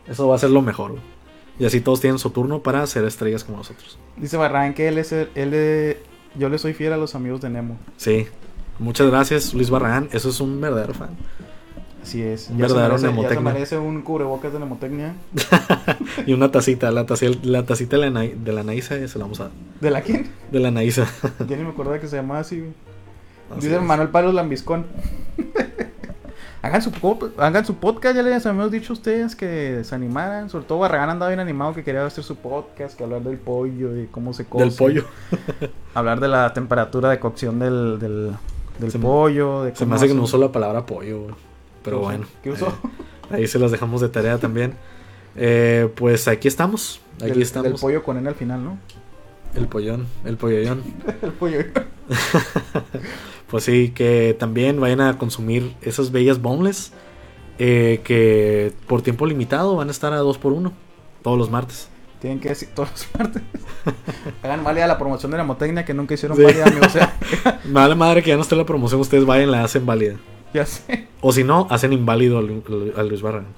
[0.08, 1.02] eso va a ser lo mejor, güey.
[1.58, 3.98] Y así todos tienen su turno para ser estrellas como nosotros.
[4.18, 5.96] Dice Barragán que él es el, él
[6.34, 7.78] yo le soy fiel a los amigos de Nemo.
[7.96, 8.26] Sí.
[8.78, 10.10] Muchas gracias, Luis Barragán.
[10.12, 11.16] Eso es un verdadero fan.
[12.07, 12.49] Así es.
[12.57, 15.14] Ya se verdadero merece- Ya se merece un cubrebocas de Nemotecnia.
[16.27, 19.40] Y una tacita, la tacita, la tacita de la, de la Anaísa, se la vamos
[19.40, 19.53] a dar.
[19.81, 20.29] ¿De la quién?
[20.53, 21.07] De la Anaísa.
[21.49, 22.73] Ya ni me acordaba que se llamaba así, güey.
[23.57, 23.83] Dice es.
[23.83, 24.87] Manuel Palos Lambiscón.
[26.62, 26.92] Hagan su,
[27.38, 30.49] hagan su podcast, ya les habíamos dicho a ustedes que se animaran.
[30.51, 33.97] Sobre todo Barragán andaba bien animado que quería hacer su podcast, que hablar del pollo
[33.97, 34.64] y cómo se cose.
[34.64, 35.05] Del pollo.
[35.95, 39.62] Hablar de la temperatura de cocción del, del, Se pollo.
[39.64, 41.35] De Se me hace que no usó la palabra pollo, güey.
[41.87, 42.27] Pero bueno.
[42.42, 42.55] ¿Qué eh,
[43.31, 44.75] ahí se las dejamos de tarea también.
[45.37, 47.01] Eh, pues aquí estamos.
[47.16, 47.70] Aquí Del- estamos.
[47.70, 48.79] Del pollo con N al final, ¿no?
[49.55, 50.07] El pollón.
[50.27, 50.83] El pollollón.
[51.22, 51.61] El pollo.
[53.49, 56.92] Pues sí, que también vayan a consumir esas bellas boneless.
[57.59, 60.72] eh, que por tiempo limitado van a estar a 2 por 1
[61.22, 61.88] todos los martes.
[62.20, 63.42] Tienen que decir todas las partes.
[64.42, 66.42] Hagan válida la promoción de la motecnia que nunca hicieron Sí.
[66.42, 66.88] válida, amigos.
[66.88, 67.16] O sea,
[67.66, 70.16] Mala madre que ya no esté la promoción, ustedes vayan la hacen válida.
[70.57, 71.07] Ya sé.
[71.21, 72.62] O si no, hacen inválido al,
[72.97, 73.49] al Luis Barragán.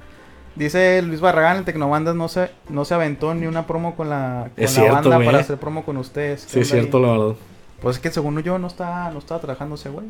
[0.57, 4.51] Dice Luis Barragán, el Tecnobandas no se, no se aventó ni una promo con la,
[4.55, 5.27] con Es la cierto, banda güey.
[5.27, 6.45] para hacer promo con ustedes.
[6.45, 6.81] ¿Qué Sí, es ahí?
[6.81, 7.37] cierto, la verdad.
[7.81, 10.07] Pues es que según yo no está, no estaba trabajando ese güey.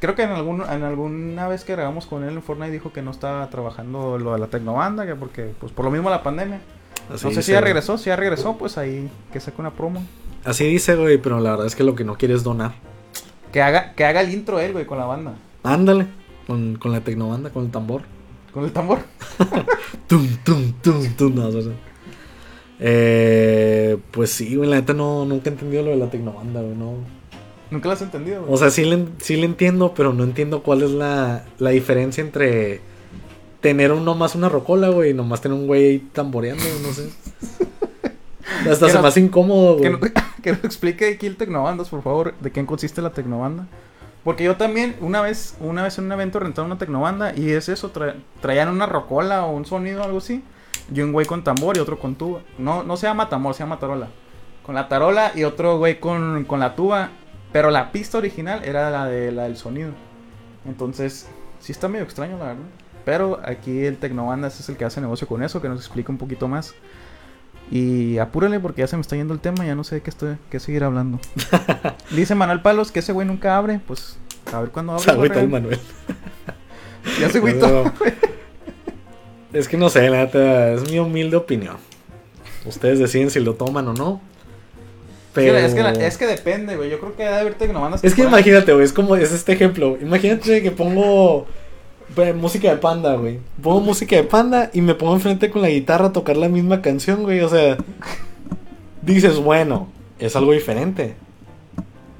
[0.00, 3.02] Creo que en algún, en alguna vez que grabamos con él en Fortnite dijo que
[3.02, 6.60] no estaba trabajando lo de la Tecnobanda, que porque pues por lo mismo la pandemia.
[7.12, 10.02] Así no sé si ya regresó, si ya regresó, pues ahí que saque una promo.
[10.44, 12.72] Así dice, güey, pero la verdad es que lo que no quiere es donar.
[13.52, 15.32] Que haga, que haga el intro él, güey, con la banda.
[15.62, 16.06] Ándale,
[16.46, 18.02] con, con la tecnobanda, con el tambor.
[18.52, 19.00] Con el tambor.
[20.06, 21.34] Tum, tum, tum, tum.
[21.34, 21.72] No, o sea,
[22.80, 26.74] eh, pues sí, güey, la neta no, nunca he entendido lo de la tecnobanda, güey,
[26.76, 26.94] no.
[27.70, 28.54] Nunca lo has entendido, güey.
[28.54, 32.22] O sea, sí le, sí le entiendo, pero no entiendo cuál es la, la diferencia
[32.22, 32.80] entre
[33.60, 37.10] tener un, nomás una rocola, güey, y nomás tener un güey ahí tamboreando, no sé.
[38.70, 40.00] Hasta Que se me hace incómodo, que, güey.
[40.14, 43.66] no- que nos explique aquí el Tecnobandas, por favor, de qué consiste la Tecnobanda.
[44.28, 47.70] Porque yo también, una vez, una vez en un evento rentaron una Tecnobanda y es
[47.70, 50.44] eso, tra- traían una rocola o un sonido o algo así.
[50.94, 52.40] Y un güey con tambor y otro con tuba.
[52.58, 54.08] No, no se llama tambor, se llama tarola.
[54.66, 57.08] Con la tarola y otro güey con, con la tuba.
[57.52, 59.92] Pero la pista original era la, de, la del sonido.
[60.66, 61.26] Entonces,
[61.58, 62.62] sí está medio extraño, la verdad.
[63.06, 66.18] Pero aquí el Tecnobandas es el que hace negocio con eso, que nos explica un
[66.18, 66.74] poquito más.
[67.70, 70.10] Y apúrale porque ya se me está yendo el tema, ya no sé de qué,
[70.10, 71.20] estoy, qué seguir hablando.
[72.10, 74.16] Dice Manuel Palos que ese güey nunca abre, pues
[74.52, 75.04] a ver cuándo abre.
[75.04, 75.48] Se agüita el.
[75.48, 75.80] Manuel.
[77.20, 77.84] Ya se agüitó.
[77.84, 77.92] No.
[79.52, 81.76] Es que no sé, la neta, es mi humilde opinión.
[82.66, 84.20] Ustedes deciden si lo toman o no.
[85.32, 85.56] Pero...
[85.56, 86.90] Es, que, es, que, es que depende, güey.
[86.90, 89.96] Yo creo que debe haber tecnobandas Es que imagínate, güey, es como, es este ejemplo.
[90.00, 91.46] Imagínate que pongo
[92.34, 93.38] música de panda, güey.
[93.62, 96.82] Pongo música de panda y me pongo enfrente con la guitarra a tocar la misma
[96.82, 97.40] canción, güey.
[97.40, 97.76] O sea,
[99.02, 101.14] dices, bueno, es algo diferente.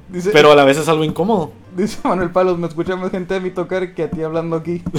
[0.09, 1.53] Dice, Pero a la vez es algo incómodo.
[1.77, 4.83] dice Manuel Palos, me escucha más gente de mí tocar que a ti hablando aquí.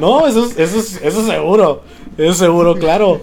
[0.00, 1.82] No, eso es, eso es, eso es seguro.
[2.16, 3.20] Eso es seguro, claro.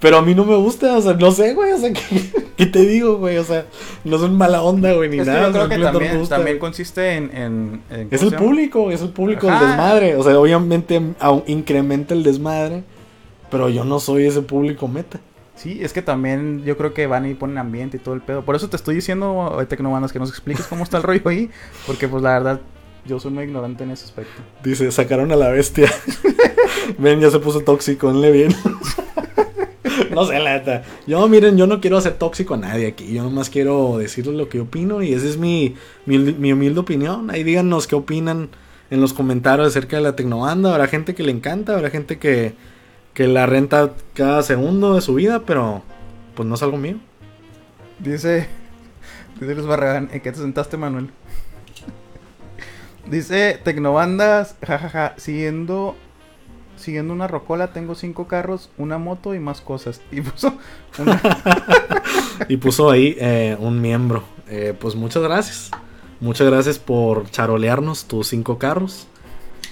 [0.00, 2.66] Pero a mí no me gusta, o sea, no sé, güey, o sea, ¿qué, qué
[2.66, 3.36] te digo, güey?
[3.38, 3.66] O sea,
[4.04, 5.46] no son mala onda, güey, ni Es que nada.
[5.48, 7.30] yo creo que no también, gusta, también consiste en...
[7.36, 9.60] en- en- Es ¿cómo el público, es el público Ajá.
[9.60, 10.16] el desmadre.
[10.16, 11.02] O sea, obviamente
[11.46, 12.84] incrementa el desmadre,
[13.50, 15.18] pero yo no soy ese público meta.
[15.56, 18.44] Sí, es que también yo creo que van y ponen ambiente y todo el pedo.
[18.44, 21.50] Por eso te estoy diciendo, eh, Tecnobandas, que nos expliques cómo está el rollo ahí.
[21.88, 22.60] Porque pues la verdad,
[23.04, 24.40] yo soy muy ignorante en ese aspecto.
[24.62, 25.90] Dice, sacaron a la bestia.
[26.98, 28.54] Ven, ya se puso tóxico, le bien.
[30.10, 30.82] no sé, la.
[31.06, 33.12] Yo, miren, yo no quiero hacer tóxico a nadie aquí.
[33.12, 35.74] Yo nomás quiero decirles lo que opino y esa es mi,
[36.06, 37.30] mi, mi humilde opinión.
[37.30, 38.50] Ahí díganos qué opinan
[38.90, 40.72] en los comentarios acerca de la tecnobanda.
[40.72, 42.54] Habrá gente que le encanta, habrá gente que,
[43.14, 45.82] que la renta cada segundo de su vida, pero
[46.34, 46.98] pues no es algo mío.
[47.98, 48.46] Dice,
[49.40, 51.10] dice Luis Barragán, ¿en qué te sentaste, Manuel?
[53.10, 55.96] Dice Tecnobandas, jajaja, siguiendo,
[56.78, 60.00] siguiendo una rocola, tengo cinco carros, una moto y más cosas.
[60.10, 60.54] Y puso
[60.98, 61.20] una,
[62.48, 64.24] Y puso ahí eh, un miembro.
[64.48, 65.70] Eh, pues muchas gracias.
[66.20, 69.06] Muchas gracias por charolearnos tus cinco carros.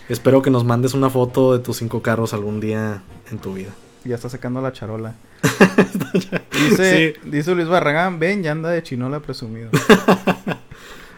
[0.08, 3.70] Espero que nos mandes una foto de tus cinco carros algún día en tu vida.
[4.04, 5.14] ya está sacando la charola.
[6.52, 9.70] Dice, dice Luis Barragán, ven, ya anda de chinola presumido.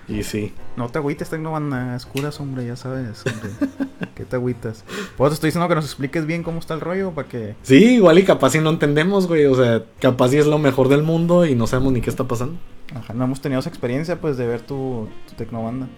[0.09, 0.55] Y sí.
[0.77, 3.88] No te agüites, Tecnobandas, curas, hombre, ya sabes, hombre.
[4.15, 4.85] ¿Qué te agüitas?
[5.17, 7.55] Pues te estoy diciendo que nos expliques bien cómo está el rollo para que...
[7.63, 9.47] Sí, igual y capaz si no entendemos, güey.
[9.47, 12.25] O sea, capaz si es lo mejor del mundo y no sabemos ni qué está
[12.25, 12.57] pasando.
[12.95, 15.89] Ajá, no hemos tenido esa experiencia, pues, de ver tu, tu tecnobanda.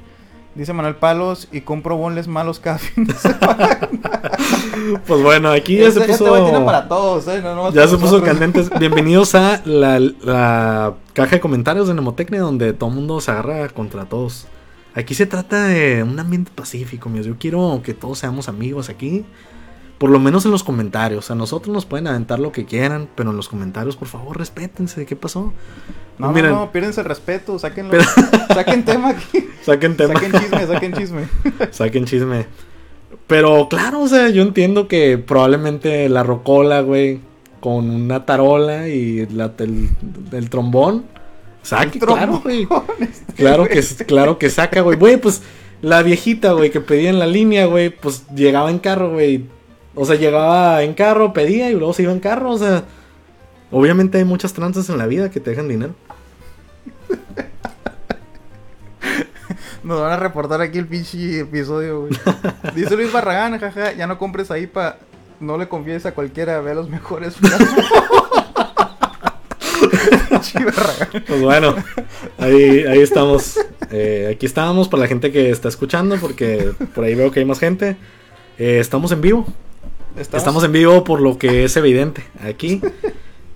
[0.54, 3.78] Dice Manuel Palos, y compro bonles malos cada fin de semana.
[5.06, 6.30] Pues bueno, aquí ya Este- se este puso.
[6.30, 7.40] güey tiene para todos, ¿eh?
[7.42, 8.70] No, nomás Ya se puso candentes.
[8.80, 13.68] Bienvenidos a la, la caja de comentarios de Nemotecnia, donde todo el mundo se agarra
[13.68, 14.46] contra todos.
[14.94, 17.26] Aquí se trata de un ambiente pacífico, míos.
[17.26, 19.24] Yo quiero que todos seamos amigos aquí.
[19.98, 21.30] por lo menos en los comentarios.
[21.30, 25.04] A nosotros nos pueden aventar lo que quieran, pero en los comentarios, por favor, respétense.
[25.04, 25.52] ¿Qué pasó?
[26.18, 26.52] No, Miren.
[26.52, 27.92] no, no, pierdense el respeto, sáquenlo.
[28.54, 29.46] Saquen tema aquí.
[29.62, 30.14] Saquen tema.
[30.14, 31.28] Saquen chisme, saquen chisme.
[31.70, 32.46] Saquen chisme.
[33.26, 37.20] Pero claro, o sea, yo entiendo que probablemente la rocola, güey,
[37.60, 39.90] con una tarola y la, el,
[40.32, 41.04] el trombón.
[41.62, 42.66] Saque, El claro, güey.
[43.00, 44.96] este, Claro que, claro que saca, güey.
[44.98, 45.42] Güey, pues
[45.82, 49.46] la viejita, güey, que pedía en la línea, güey, pues llegaba en carro, güey.
[49.94, 52.84] O sea, llegaba en carro, pedía y luego se iba en carro, o sea.
[53.72, 55.94] Obviamente hay muchas tranzas en la vida que te dejan dinero.
[59.82, 62.12] Nos van a reportar aquí el pinche episodio, güey.
[62.74, 64.98] Dice Luis Barragán, jaja, ya no compres ahí pa...
[65.38, 67.34] No le confíes a cualquiera, ve a los mejores.
[71.26, 71.74] Pues bueno,
[72.38, 73.58] ahí, ahí estamos.
[73.90, 77.46] Eh, aquí estábamos para la gente que está escuchando, porque por ahí veo que hay
[77.46, 77.96] más gente.
[78.58, 79.46] Eh, estamos en vivo.
[80.16, 80.64] Estamos...
[80.64, 82.80] en vivo por lo que es evidente aquí.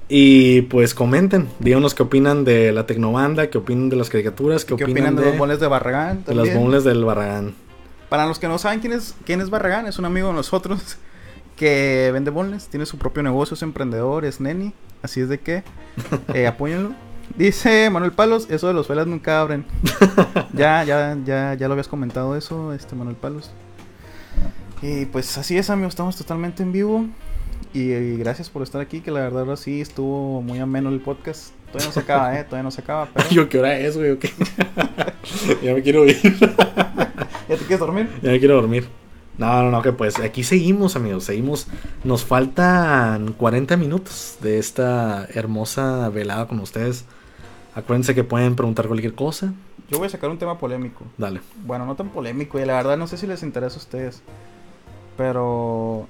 [0.09, 4.77] Y pues comenten, díganos qué opinan de la tecnobanda, qué opinan de las caricaturas, qué,
[4.77, 6.25] ¿Qué opinan de, los boles de Barragán?
[6.25, 7.55] de las del Barragán.
[8.09, 10.99] Para los que no saben quién es, quién es Barragán, es un amigo de nosotros
[11.57, 15.63] que vende bonles, tiene su propio negocio, es emprendedor, es neni, así es de que
[16.35, 16.93] eh, apóyenlo.
[17.37, 19.65] Dice Manuel Palos, eso de los velas nunca abren.
[20.53, 23.51] ya, ya, ya, ya lo habías comentado eso, este Manuel Palos.
[24.83, 27.07] Y pues así es, amigos, estamos totalmente en vivo.
[27.73, 31.01] Y, y gracias por estar aquí, que la verdad ahora sí estuvo muy ameno el
[31.01, 31.53] podcast.
[31.73, 33.29] Todavía no se acaba, eh, todavía no se acaba, pero...
[33.31, 34.13] Yo, ¿qué hora es, güey?
[34.13, 34.31] ¿O qué?
[35.63, 36.21] ya me quiero ir.
[36.23, 38.09] ¿Ya te quieres dormir?
[38.23, 38.87] ya me quiero dormir.
[39.39, 41.25] No, no, no, que pues aquí seguimos, amigos.
[41.25, 41.67] Seguimos.
[42.05, 47.05] Nos faltan 40 minutos de esta hermosa velada con ustedes.
[47.75, 49.53] Acuérdense que pueden preguntar cualquier cosa.
[49.91, 51.05] Yo voy a sacar un tema polémico.
[51.19, 51.41] Dale.
[51.67, 54.23] Bueno, no tan polémico, y la verdad no sé si les interesa a ustedes.
[55.17, 56.07] Pero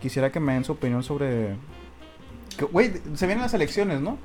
[0.00, 1.56] quisiera que me den su opinión sobre.
[2.72, 4.18] Güey, se vienen las elecciones, ¿no?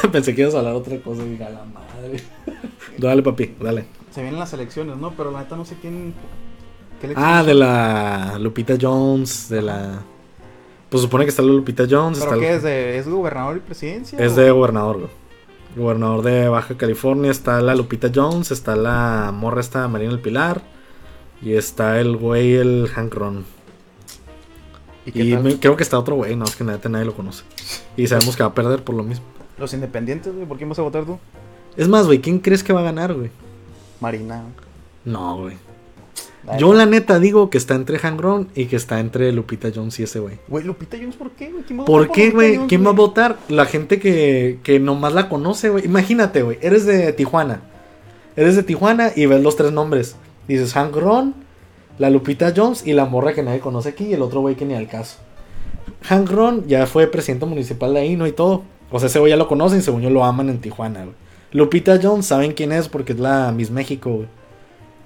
[0.12, 1.24] Pensé que ibas a hablar otra cosa.
[1.24, 2.22] Diga la madre.
[2.98, 3.84] dale, papi, dale.
[4.10, 5.12] Se vienen las elecciones, ¿no?
[5.12, 6.14] Pero la neta no sé quién.
[7.08, 9.48] ¿Qué Ah, de la Lupita Jones.
[9.48, 10.00] De la.
[10.88, 12.18] Pues supone que está la Lupita Jones.
[12.18, 12.62] ¿Pero está qué el- es?
[12.62, 14.18] De, ¿Es gobernador y presidencia?
[14.18, 15.10] Es o- de gobernador, güey.
[15.76, 17.30] Gobernador de Baja California.
[17.30, 18.50] Está la Lupita Jones.
[18.50, 20.62] Está la morra esta Marina El Pilar.
[21.40, 23.44] Y está el güey, el Hank Ron.
[25.06, 27.42] ¿Y me- creo que está otro güey, no, es que neta nadie lo conoce.
[27.96, 29.24] Y sabemos que va a perder por lo mismo.
[29.58, 30.46] Los independientes, güey.
[30.46, 31.18] ¿Por quién vas a votar tú?
[31.76, 33.30] Es más, güey, ¿quién crees que va a ganar, güey?
[34.00, 34.44] Marina.
[35.04, 35.56] No, güey.
[36.58, 40.00] Yo la neta digo que está entre Hank Ron y que está entre Lupita Jones
[40.00, 40.38] y ese güey.
[40.48, 41.62] Güey, Lupita Jones, ¿por qué, güey?
[41.62, 42.58] ¿Quién va a ¿Por votar qué, güey?
[42.66, 43.38] ¿Quién va a votar?
[43.48, 45.84] La gente que, que nomás la conoce, güey.
[45.84, 46.58] Imagínate, güey.
[46.60, 47.60] Eres de Tijuana.
[48.34, 50.16] Eres de Tijuana y ves los tres nombres.
[50.48, 51.34] Dices Hank Ron,
[51.98, 54.64] la Lupita Jones y la morra que nadie conoce aquí y el otro güey que
[54.64, 55.18] ni al caso.
[56.02, 58.26] Hank Ron ya fue presidente municipal de ahí, ¿no?
[58.26, 58.64] Y todo.
[58.90, 61.14] O sea, ese güey ya lo conocen, según yo lo aman en Tijuana, güey.
[61.52, 62.88] Lupita Jones, ¿saben quién es?
[62.88, 64.28] Porque es la Miss México, güey.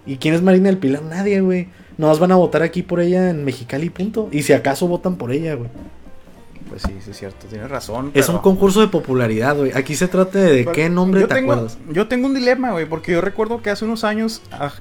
[0.06, 1.02] ¿Y quién es Marina del Pilar?
[1.02, 1.68] Nadie, güey.
[1.98, 4.28] Nomás van a votar aquí por ella en Mexicali, punto.
[4.30, 5.68] Y si acaso votan por ella, güey.
[6.68, 7.46] Pues sí, sí es cierto.
[7.46, 8.10] Tienes razón.
[8.14, 9.72] Es pero- un concurso de popularidad, güey.
[9.74, 11.78] Aquí se trata de, Pero qué nombre te tengo, acuerdas.
[11.90, 14.42] Yo tengo un dilema, güey, porque yo recuerdo que hace unos años.
[14.52, 14.72] ah,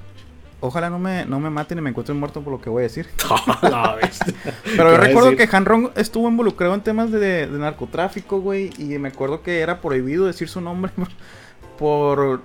[0.60, 2.84] ojalá no me, no me maten y me encuentren muerto por lo que voy a
[2.84, 3.08] decir.
[3.20, 4.20] Pero
[4.64, 8.72] ¿Qué yo recuerdo que Hanron estuvo involucrado en temas de, de narcotráfico, güey.
[8.78, 10.92] Y me acuerdo que era prohibido decir su nombre
[11.78, 12.42] por,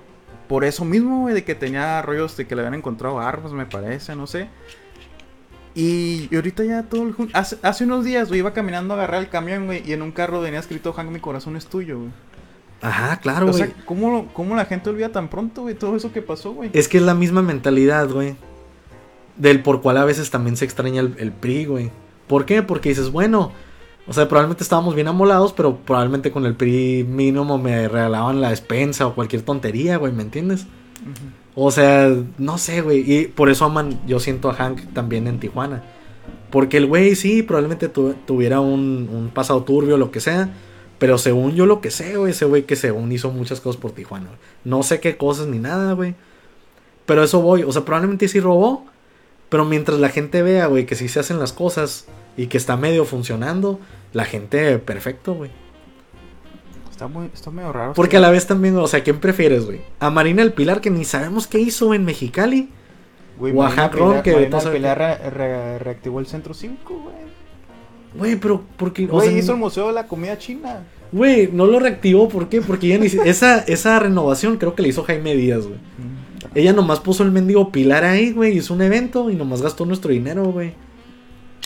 [0.50, 3.66] por eso mismo, güey, de que tenía rollos de que le habían encontrado armas, me
[3.66, 4.48] parece, no sé.
[5.76, 7.14] Y, y ahorita ya todo el...
[7.34, 10.10] Hace, hace unos días, güey, iba caminando a agarrar el camión, güey, y en un
[10.10, 12.10] carro venía escrito Hank, mi corazón es tuyo, güey.
[12.82, 13.62] Ajá, claro, O güey.
[13.62, 16.70] sea, ¿cómo, ¿cómo la gente olvida tan pronto, güey, todo eso que pasó, güey?
[16.72, 18.34] Es que es la misma mentalidad, güey.
[19.36, 21.90] Del por cual a veces también se extraña el, el PRI, güey.
[22.26, 22.64] ¿Por qué?
[22.64, 23.52] Porque dices, bueno,
[24.10, 28.50] o sea, probablemente estábamos bien amolados, pero probablemente con el PRI mínimo me regalaban la
[28.50, 30.66] despensa o cualquier tontería, güey, ¿me entiendes?
[31.54, 33.10] O sea, no sé, güey.
[33.10, 35.82] Y por eso aman, yo siento a Hank también en Tijuana.
[36.50, 40.50] Porque el güey sí, probablemente tu- tuviera un, un pasado turbio, lo que sea.
[40.98, 43.92] Pero según yo lo que sé, güey, ese güey que según hizo muchas cosas por
[43.92, 44.26] Tijuana.
[44.64, 46.14] No sé qué cosas ni nada, güey.
[47.06, 47.62] Pero eso voy.
[47.62, 48.84] O sea, probablemente sí robó.
[49.48, 52.06] Pero mientras la gente vea, güey, que sí se hacen las cosas
[52.36, 53.80] y que está medio funcionando,
[54.12, 55.50] la gente, perfecto, güey.
[56.90, 57.92] Está, muy, está medio raro.
[57.94, 59.80] Porque a la vez también, o sea, ¿quién prefieres, güey?
[60.00, 62.68] A Marina El Pilar, que ni sabemos qué hizo en Mexicali.
[63.38, 67.14] Güey, o a Ron, que Marina sabe Pilar re- re- reactivó el centro cívico, güey.
[68.14, 70.82] Güey, pero porque, o Güey, sea, hizo el museo de la comida china.
[71.12, 72.60] güey, no lo reactivó, ¿por qué?
[72.60, 75.78] Porque ella ni esa esa renovación creo que la hizo Jaime Díaz, güey.
[76.54, 80.10] Ella nomás puso el mendigo pilar ahí, güey, hizo un evento y nomás gastó nuestro
[80.10, 80.74] dinero, güey.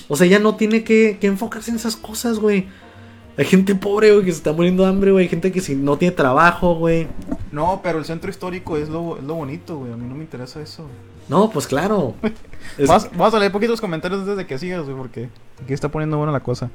[0.09, 2.67] O sea, ella no tiene que, que enfocarse en esas cosas, güey.
[3.37, 5.25] Hay gente pobre, güey, que se está muriendo de hambre, güey.
[5.25, 7.09] Hay gente que si no tiene trabajo, güey.
[7.51, 9.93] No, pero el centro histórico es lo, es lo bonito, güey.
[9.93, 10.83] A mí no me interesa eso.
[10.85, 10.95] güey.
[11.29, 12.15] No, pues claro.
[12.79, 15.29] Es- Vamos, vamos a leer poquitos comentarios antes de que sigas, güey, porque
[15.63, 16.71] aquí está poniendo buena la cosa.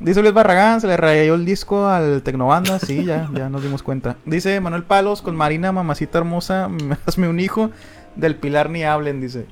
[0.00, 2.78] Dice Luis Barragán, se le rayó el disco al Tecnobanda.
[2.78, 4.16] Sí, ya, ya nos dimos cuenta.
[4.24, 6.70] Dice Manuel Palos, con Marina, mamacita hermosa,
[7.06, 7.70] hazme un hijo.
[8.16, 9.46] Del Pilar ni hablen, dice.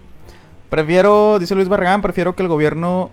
[0.68, 3.10] Prefiero, dice Luis Barragán, prefiero que el gobierno...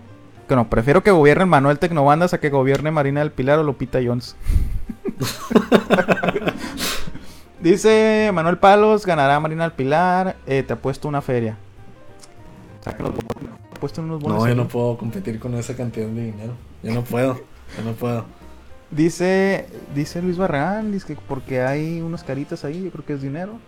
[0.48, 3.98] Que no, prefiero que gobierne Manuel Tecnobandas a que gobierne Marina del Pilar o Lupita
[4.04, 4.36] Jones.
[7.60, 11.56] dice Manuel Palos, ganará Marina del Pilar, eh, te apuesto una feria.
[13.74, 14.38] Apuesto unos bonos.
[14.38, 16.52] No, yo no puedo competir con esa cantidad de dinero.
[16.82, 17.40] Yo no puedo.
[17.76, 18.24] Yo no puedo.
[18.90, 23.22] Dice, dice Luis Barragán, dice que porque hay unos caritas ahí, yo creo que es
[23.22, 23.58] dinero.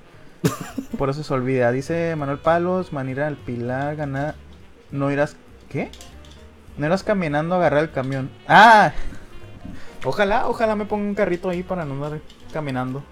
[0.96, 1.70] Por eso se olvida.
[1.72, 4.34] Dice Manuel Palos, Manira del Pilar, ganar.
[4.90, 5.36] No irás.
[5.68, 5.90] ¿Qué?
[6.76, 8.30] No irás caminando a agarrar el camión.
[8.46, 8.92] ¡Ah!
[10.04, 12.20] Ojalá, ojalá me ponga un carrito ahí para no andar
[12.52, 13.02] caminando.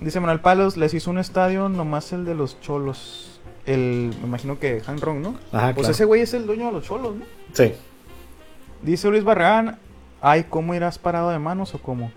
[0.00, 3.40] Dice Manuel Palos, les hizo un estadio, nomás el de los cholos.
[3.66, 5.36] El, me imagino que Han Rong, ¿no?
[5.52, 5.90] Ajá, Pues claro.
[5.92, 7.24] ese güey es el dueño de los cholos, ¿no?
[7.52, 7.74] Sí.
[8.82, 9.78] Dice Luis Barragán,
[10.20, 12.10] ay, ¿cómo irás parado de manos o cómo?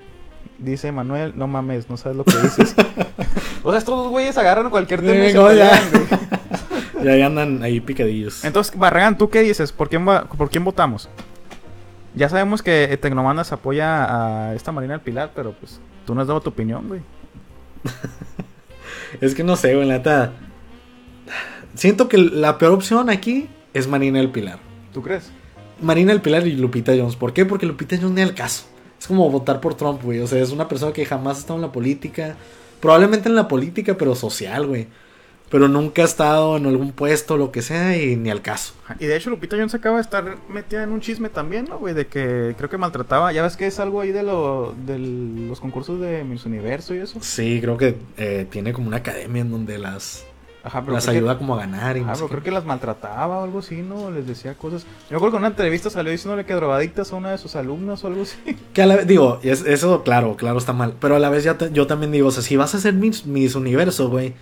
[0.58, 2.74] Dice Manuel, no mames, no sabes lo que dices.
[3.66, 5.48] o sea, estos dos güeyes agarran cualquier tema y Sí, ya.
[5.48, 7.06] pelean, güey.
[7.06, 8.46] Y ahí andan ahí picadillos.
[8.46, 9.72] Entonces, Barragán, ¿tú qué dices?
[9.74, 11.10] ¿Por quién, va- ¿Por quién votamos?
[12.16, 16.28] Ya sabemos que Tecnomandas apoya a esta Marina del Pilar, pero pues tú no has
[16.28, 17.02] dado tu opinión, güey.
[19.22, 20.32] Es que no sé, güey, la neta.
[21.76, 24.60] Siento que la peor opción aquí es Marina del Pilar.
[24.94, 25.32] ¿Tú crees?
[25.82, 27.16] Marina del Pilar y Lupita Jones.
[27.16, 27.46] ¿Por qué?
[27.46, 28.66] Porque Lupita Jones ni al caso.
[29.00, 30.20] Es como votar por Trump, güey.
[30.20, 32.36] O sea, es una persona que jamás ha estado en la política.
[32.86, 34.88] Probablemente en la política, pero social, güey.
[35.50, 38.74] Pero nunca ha estado en algún puesto, lo que sea, y ni al caso.
[39.00, 41.94] Y de hecho Lupita Jones acaba de estar metida en un chisme también, ¿no, güey?
[41.94, 43.32] De que creo que maltrataba.
[43.32, 47.00] Ya ves que es algo ahí de, lo, de los concursos de Miss Universo y
[47.00, 47.20] eso.
[47.22, 50.26] Sí, creo que eh, tiene como una academia en donde las,
[50.66, 51.96] Ajá, pero las creo que- ayuda como a ganar.
[51.96, 54.10] Y no Ah, sé pero creo que las maltrataba o algo así, ¿no?
[54.10, 54.86] Les decía cosas.
[55.12, 58.04] Yo acuerdo que en una entrevista salió diciéndole que drogadictas a una de sus alumnas
[58.04, 58.36] o algo así.
[58.74, 60.96] Que a la vez, digo, es- eso claro, claro está mal.
[61.00, 62.94] Pero a la vez ya te- yo también digo, o sea, si vas a hacer
[62.96, 64.34] mis, mis universo, güey,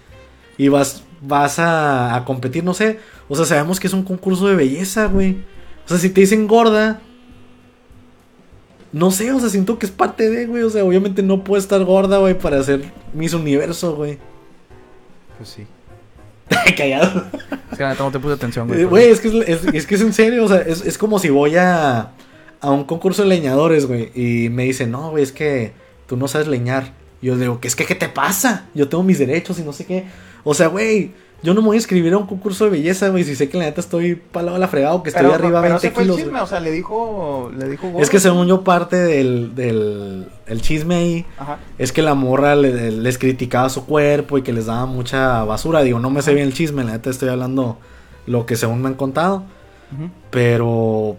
[0.58, 4.48] y vas, vas a, a competir, no sé, o sea, sabemos que es un concurso
[4.48, 5.40] de belleza, güey.
[5.86, 7.02] O sea, si te dicen gorda,
[8.94, 10.64] no sé, o sea, siento que es parte de, güey.
[10.64, 14.20] O sea, obviamente no puedo estar gorda, güey, para hacer mis universo, güey.
[15.38, 15.66] Pues sí.
[16.78, 17.26] Callado.
[17.72, 18.86] Es que no te puse atención, Eh, güey.
[18.86, 19.34] Güey, es que es,
[19.64, 22.12] es- es que es en serio, o sea, es, es como si voy a,
[22.62, 25.74] a un concurso de leñadores, güey, y me dicen, no, güey, es que
[26.08, 26.92] tú no sabes leñar.
[27.22, 28.66] Y yo digo, ¿qué es que qué te pasa?
[28.74, 30.06] Yo tengo mis derechos y no sé qué.
[30.44, 31.12] O sea, güey,
[31.44, 33.58] yo no me voy a inscribir a un concurso de belleza, güey, si sé que
[33.58, 35.94] la neta estoy palado a la fregada o que estoy pero, arriba pero 20 ese
[35.94, 36.24] fue el kilos.
[36.24, 40.62] chisme, o sea, le dijo, le dijo Es que según yo parte del, del el
[40.62, 41.60] chisme ahí Ajá.
[41.78, 45.82] es que la morra le- les criticaba su cuerpo y que les daba mucha basura.
[45.84, 47.78] Digo, no me sé bien el chisme, la neta estoy hablando
[48.26, 49.44] lo que según me han contado.
[50.32, 51.16] Pero,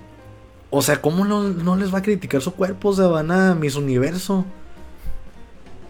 [0.71, 2.89] o sea, ¿cómo no, no les va a criticar su cuerpo?
[2.89, 4.45] O sea, van a Miss Universo.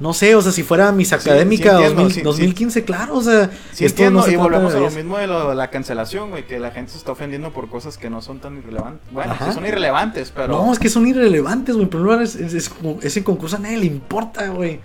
[0.05, 2.23] No sé, o sea, si fuera Miss Sí, Académica sí entiendo, 2000 sí, sí.
[2.25, 5.27] 2015, claro, o sea, Sí, esto entiendo, no se y volvemos a lo mismo de
[5.27, 8.21] lo de la cancelación, güey, que la gente se está ofendiendo por cosas que no
[8.21, 9.01] son tan irrelevantes.
[9.11, 9.47] Bueno, Ajá.
[9.47, 10.49] sí son irrelevantes, pero...
[10.49, 11.85] No, es que son irrelevantes, güey.
[11.85, 14.77] En primer lugar, es, es- es- ese concurso a nadie le importa, güey.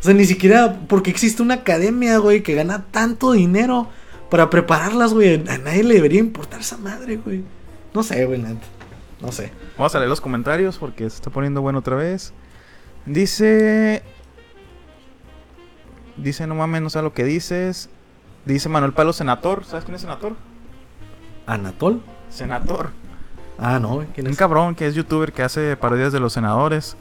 [0.00, 3.88] O sea, ni siquiera porque existe una academia, güey, que gana tanto dinero
[4.30, 5.46] para prepararlas, güey.
[5.46, 7.42] A nadie le debería importar esa madre, güey.
[7.92, 8.42] No sé, güey.
[9.20, 9.52] No sé.
[9.76, 12.32] Vamos a leer los comentarios porque se está poniendo bueno otra vez.
[13.06, 14.02] Dice.
[16.16, 17.88] Dice, no mames, no sé lo que dices.
[18.44, 19.64] Dice Manuel Palo Senator.
[19.64, 20.34] ¿Sabes quién es Senator?
[21.46, 22.02] ¿Anatol?
[22.30, 22.90] Senator.
[23.58, 24.04] Ah, no.
[24.14, 24.38] ¿Quién Un es?
[24.38, 26.96] cabrón que es youtuber que hace parodias de los senadores.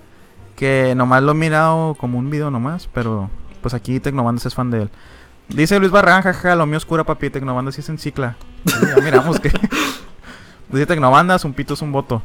[0.56, 2.88] Que nomás lo he mirado como un video nomás.
[2.94, 3.30] Pero
[3.62, 4.90] pues aquí Tecnobandas es fan de él.
[5.50, 7.30] Dice Luis Barragán, jaja, lo mío oscura, papi.
[7.30, 8.36] Tecnobandas sí es en cicla.
[8.66, 9.50] Ya miramos que.
[10.70, 12.22] Dice Tecnobandas, un pito es un voto.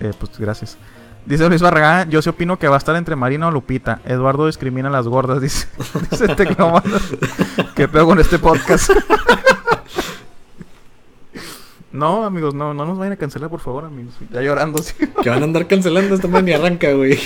[0.00, 0.78] Eh, pues gracias.
[1.26, 4.00] Dice Luis Barragán, yo sí opino que va a estar entre Marina o Lupita.
[4.04, 5.68] Eduardo discrimina a las gordas, dice,
[6.10, 7.02] dice Tecnobandas.
[7.76, 8.90] ¿Qué pedo con este podcast?
[11.92, 14.14] no, amigos, no, no nos vayan a cancelar, por favor, amigos.
[14.30, 14.94] Ya llorando, sí.
[15.22, 17.18] Que van a andar cancelando esta madre ni arranca, güey.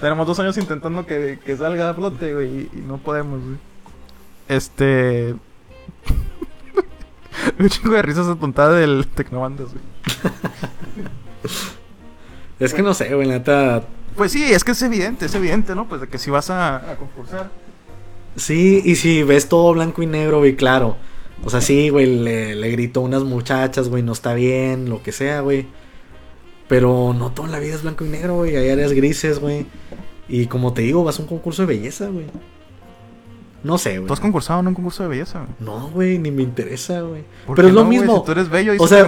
[0.00, 3.56] Tenemos dos años intentando que, que salga a flote, güey, y, y no podemos, güey.
[4.48, 5.34] Este.
[7.58, 9.84] Un chingo de risas apuntada del Tecnobandas, güey.
[12.58, 13.84] Es que no sé, güey, la neta.
[14.16, 15.88] Pues sí, es que es evidente, es evidente, ¿no?
[15.88, 17.50] Pues de que si vas a, a concursar.
[18.36, 20.96] Sí, y si ves todo blanco y negro, güey, claro.
[21.44, 25.02] O sea, sí, güey, le, le gritó a unas muchachas, güey, no está bien, lo
[25.02, 25.66] que sea, güey.
[26.68, 28.56] Pero no toda la vida es blanco y negro, güey.
[28.56, 29.66] Hay áreas grises, güey.
[30.28, 32.26] Y como te digo, vas a un concurso de belleza, güey.
[33.62, 34.06] No sé, güey.
[34.06, 35.40] ¿Tú has concursado en un concurso de belleza?
[35.40, 35.50] güey?
[35.60, 37.22] No, güey, ni me interesa, güey.
[37.46, 38.18] ¿Por Pero es lo no, mismo.
[38.18, 39.04] Si tú eres bello, dice O sea,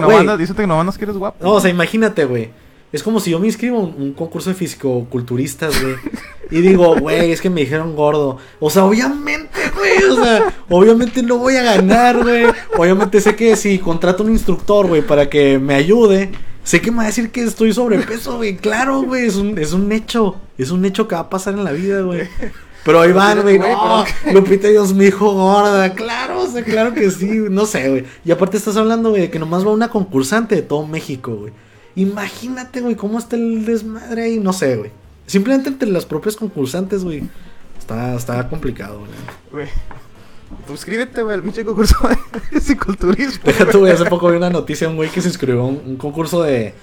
[0.97, 1.43] que eres guapo.
[1.43, 2.51] No, o sea, imagínate, güey.
[2.91, 5.95] Es como si yo me inscribo a un, un concurso de fisicoculturistas, güey.
[6.51, 8.37] Y digo, güey, es que me dijeron gordo.
[8.59, 10.03] O sea, obviamente, güey.
[10.09, 12.45] O sea, obviamente no voy a ganar, güey.
[12.75, 16.31] Obviamente sé que si contrato un instructor, güey, para que me ayude,
[16.63, 18.57] sé que me va a decir que estoy sobrepeso, güey.
[18.57, 20.37] Claro, güey, es un, es un hecho.
[20.57, 22.27] Es un hecho que va a pasar en la vida, güey.
[22.83, 23.59] Pero ahí van, güey.
[23.59, 25.93] No, Lupita Dios me dijo gorda.
[25.93, 27.43] Claro, o sea, claro que sí.
[27.51, 28.05] No sé, güey.
[28.25, 31.53] Y aparte estás hablando, güey, de que nomás va una concursante de todo México, güey.
[31.99, 34.39] Imagínate, güey, cómo está el desmadre ahí.
[34.39, 34.91] No sé, güey.
[35.25, 37.23] Simplemente entre las propias concursantes, güey.
[37.77, 39.01] Está, está complicado,
[39.51, 39.67] güey.
[40.69, 42.15] Inscríbete, güey, al pinche concurso de
[42.51, 43.51] fisiculturismo.
[43.73, 43.91] Güey.
[43.91, 46.41] Hace poco vi una noticia de un güey que se inscribió a un, un concurso
[46.41, 46.73] de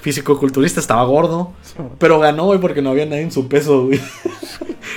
[0.00, 0.80] fisicoculturista.
[0.80, 1.54] Estaba gordo.
[1.98, 4.00] Pero ganó, güey, porque no había nadie en su peso, güey.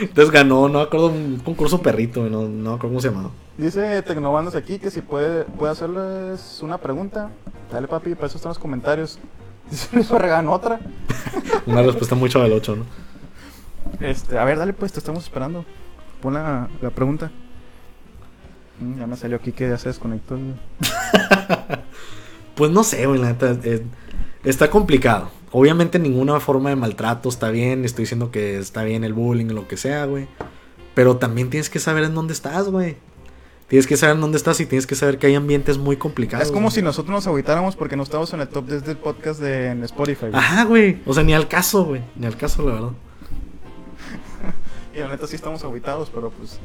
[0.01, 2.31] Entonces ganó, no me acuerdo, un concurso perrito, güey.
[2.31, 3.31] No, no acuerdo cómo se llamaba.
[3.57, 7.29] Dice Tecnobandas aquí que si puede, puede hacerles una pregunta.
[7.71, 9.17] Dale, papi, para eso están los comentarios.
[9.93, 10.79] Luis Barragán, otra.
[11.65, 12.85] Una respuesta mucho del 8, ¿no?
[13.99, 15.65] Este, a ver, dale, pues, te estamos esperando.
[16.21, 17.31] Pon la, la pregunta.
[18.79, 20.35] Mm, ya me salió aquí que ya se desconectó.
[20.35, 20.55] el-
[22.55, 23.55] Pues no sé, güey, la neta.
[23.63, 23.83] eh,
[24.43, 25.31] está complicado.
[25.51, 27.85] Obviamente ninguna forma de maltrato está bien.
[27.85, 30.27] Estoy diciendo que está bien el bullying o lo que sea, güey.
[30.93, 32.97] Pero también tienes que saber en dónde estás, güey.
[33.71, 36.45] Tienes que saber en dónde estás y tienes que saber que hay ambientes muy complicados.
[36.45, 36.75] Es como güey.
[36.75, 39.83] si nosotros nos agüitáramos porque no estamos en el top desde el podcast de en
[39.85, 40.25] Spotify.
[40.25, 40.35] güey.
[40.35, 41.01] Ajá, güey.
[41.05, 42.01] O sea, ni al caso, güey.
[42.17, 42.89] Ni al caso, la verdad.
[44.93, 46.59] Y la neta sí estamos agüitados, pero pues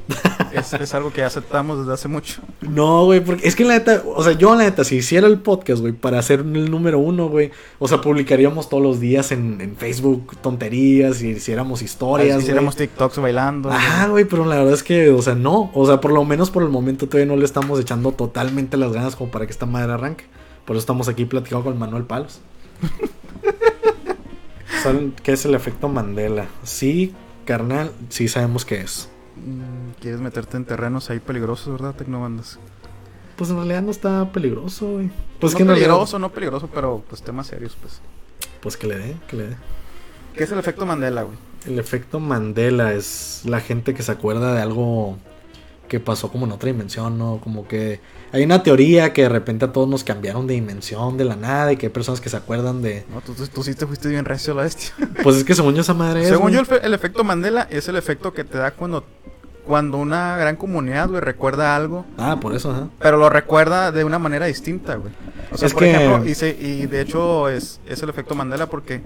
[0.52, 2.42] es, es algo que aceptamos desde hace mucho.
[2.60, 5.38] No, güey, porque es que la neta, o sea, yo la neta, si hiciera el
[5.38, 9.60] podcast, güey, para ser el número uno, güey, o sea, publicaríamos todos los días en,
[9.60, 12.88] en Facebook tonterías y hiciéramos historias, Hiciéramos güey.
[12.88, 13.70] TikToks bailando.
[13.70, 16.50] Ajá, güey, pero la verdad es que, o sea, no, o sea, por lo menos
[16.50, 19.66] por el momento todavía no le estamos echando totalmente las ganas como para que esta
[19.66, 20.24] madre arranque.
[20.64, 22.40] Por eso estamos aquí platicando con Manuel Palos.
[24.82, 26.46] ¿Saben qué es el efecto Mandela?
[26.64, 27.14] Sí,
[27.46, 29.08] carnal, sí sabemos qué es.
[29.36, 32.58] Mm, Quieres meterte en terrenos ahí peligrosos, ¿verdad, Tecnobandas?
[33.36, 35.10] Pues en realidad no está peligroso, güey.
[35.40, 38.00] Pues no que en realidad- peligroso, no peligroso, pero pues temas serios, pues.
[38.60, 39.56] Pues que le dé, que le dé.
[40.34, 41.36] ¿Qué es el efecto Mandela, güey?
[41.66, 45.18] El efecto Mandela es la gente que se acuerda de algo
[45.88, 47.40] que pasó como en otra dimensión, ¿no?
[47.42, 48.00] Como que
[48.32, 51.72] hay una teoría que de repente a todos nos cambiaron de dimensión de la nada
[51.72, 53.04] y que hay personas que se acuerdan de...
[53.12, 54.90] No, tú, tú, tú sí te fuiste bien recio a la bestia.
[55.22, 56.28] Pues es que según yo esa madre es...
[56.28, 59.04] Según yo, el, fe- el efecto Mandela es el efecto que te da cuando,
[59.64, 62.88] cuando una gran comunidad, güey, recuerda algo, Ah, por eso, ajá.
[62.98, 65.12] pero lo recuerda de una manera distinta, güey.
[65.52, 68.34] O sea, Es por que- ejemplo, y, se- y de hecho es, es el efecto
[68.34, 69.02] Mandela porque...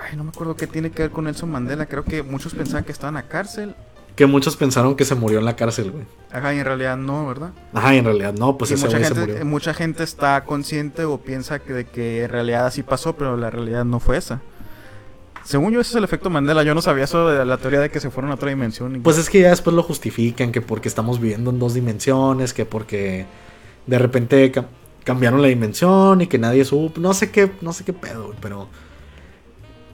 [0.00, 1.86] Ay, no me acuerdo qué tiene que ver con Nelson Mandela.
[1.86, 3.74] Creo que muchos pensaban que estaba en la cárcel.
[4.18, 6.04] Que muchos pensaron que se murió en la cárcel, güey.
[6.32, 7.52] Ajá, y en realidad no, ¿verdad?
[7.72, 9.44] Ajá, y en realidad no, pues y ese mucha güey se murió.
[9.44, 13.48] mucha gente está consciente o piensa que, de que en realidad así pasó, pero la
[13.48, 14.40] realidad no fue esa.
[15.44, 16.64] Según yo, ese es el efecto Mandela.
[16.64, 19.00] Yo no sabía eso de la teoría de que se fueron a otra dimensión.
[19.04, 22.66] Pues es que ya después lo justifican, que porque estamos viviendo en dos dimensiones, que
[22.66, 23.24] porque
[23.86, 24.66] de repente ca-
[25.04, 28.38] cambiaron la dimensión y que nadie supo, no sé qué, no sé qué pedo, güey,
[28.42, 28.68] pero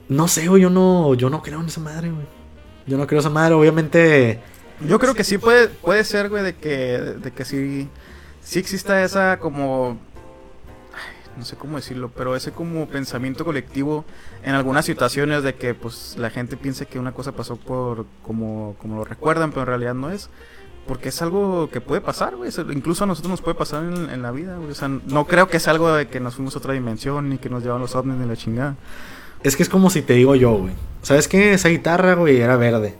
[0.09, 2.25] no sé, güey, yo no, yo no creo en esa madre, güey.
[2.87, 4.39] Yo no creo esa madre, obviamente,
[4.87, 7.89] Yo creo que sí puede, puede ser, güey, de que, de que sí,
[8.41, 9.97] sí exista esa como...
[11.37, 14.05] No sé cómo decirlo, pero ese como pensamiento colectivo
[14.43, 18.77] en algunas situaciones de que pues la gente piense que una cosa pasó por como,
[18.81, 20.29] como lo recuerdan, pero en realidad no es.
[20.87, 22.51] Porque es algo que puede pasar, güey.
[22.71, 24.71] Incluso a nosotros nos puede pasar en, en la vida, güey.
[24.71, 27.37] O sea, no creo que es algo de que nos fuimos a otra dimensión ni
[27.37, 28.75] que nos llevan los ovnis ni la chingada.
[29.47, 30.73] Es que es como si te digo yo, güey.
[31.01, 31.53] ¿Sabes qué?
[31.53, 32.95] Esa guitarra, güey, era verde.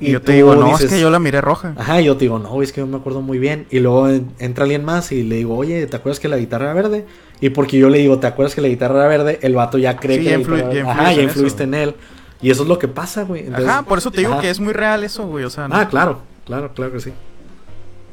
[0.00, 1.74] Y, yo te digo, no, dices- es que yo la miré roja.
[1.76, 3.66] Ajá, y yo te digo, no, güey, es que yo me acuerdo muy bien.
[3.70, 6.66] Y luego en- entra alguien más y le digo, oye, ¿te acuerdas que la guitarra
[6.66, 7.04] era verde?
[7.40, 9.38] Y porque yo le digo, ¿te acuerdas que la guitarra era verde?
[9.42, 11.74] El vato ya cree Sí, que ya la guitarra- ya Ajá, ya en influiste en
[11.74, 11.94] él.
[12.42, 13.42] Y eso es lo que pasa, güey.
[13.42, 14.40] Entonces- Ajá, por eso te digo Ajá.
[14.40, 15.44] que es muy real eso, güey.
[15.44, 17.12] O sea, no- Ah, claro, claro, claro que sí.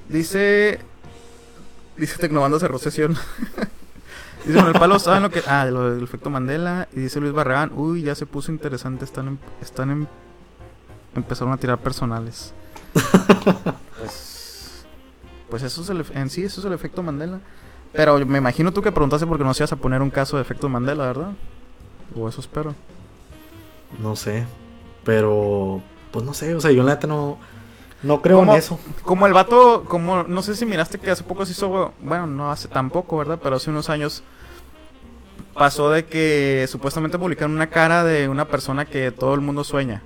[0.10, 0.80] Dice.
[1.96, 3.16] Dice Tecnobanda cerró sesión.
[4.48, 5.42] dice Manuel Palo, ¿saben lo que.?
[5.48, 6.88] Ah, lo del efecto Mandela.
[6.94, 9.06] Y dice Luis Barragán, uy, ya se puso interesante.
[9.06, 9.40] Están en.
[9.62, 10.08] Están en
[11.16, 12.54] empezaron a tirar personales.
[14.00, 14.86] pues.
[15.50, 17.40] Pues eso es el, en sí, eso es el efecto Mandela.
[17.94, 20.42] Pero me imagino tú que preguntaste porque no se ibas a poner un caso de
[20.42, 21.32] efecto Mandela, ¿verdad?
[22.16, 22.76] O eso espero.
[24.02, 24.46] No sé.
[25.06, 25.82] Pero,
[26.12, 27.38] pues no sé, o sea, yo la neta no.
[28.04, 28.78] No creo Como- en eso.
[29.04, 32.52] Como el vato, como no sé si miraste que hace poco se hizo, bueno, no
[32.52, 33.40] hace tampoco, ¿verdad?
[33.42, 34.22] Pero hace unos años
[35.58, 40.02] pasó de que supuestamente publicaron una cara de una persona que todo el mundo sueña.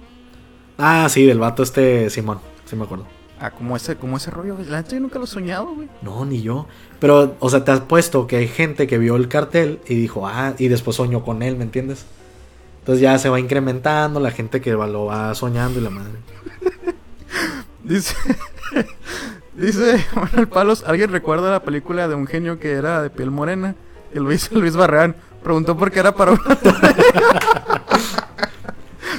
[0.78, 2.40] Ah, sí, del vato este Simón.
[2.66, 3.06] Sí me acuerdo.
[3.40, 4.68] Ah, como ese, como ese rollo, güey.
[4.68, 5.90] La neta yo nunca lo he soñado, güey.
[6.02, 6.68] No, ni yo.
[7.00, 10.28] Pero, o sea, te has puesto que hay gente que vio el cartel y dijo,
[10.28, 12.06] ah, y después soñó con él, ¿me entiendes?
[12.80, 16.14] Entonces ya se va incrementando la gente que lo va soñando y la madre.
[17.84, 18.16] Dice,
[19.56, 23.74] dice Manuel Palos, ¿alguien recuerda la película de un genio que era de piel morena?
[24.14, 25.16] Y lo hizo Luis Barragán.
[25.44, 26.42] Preguntó por qué era para una...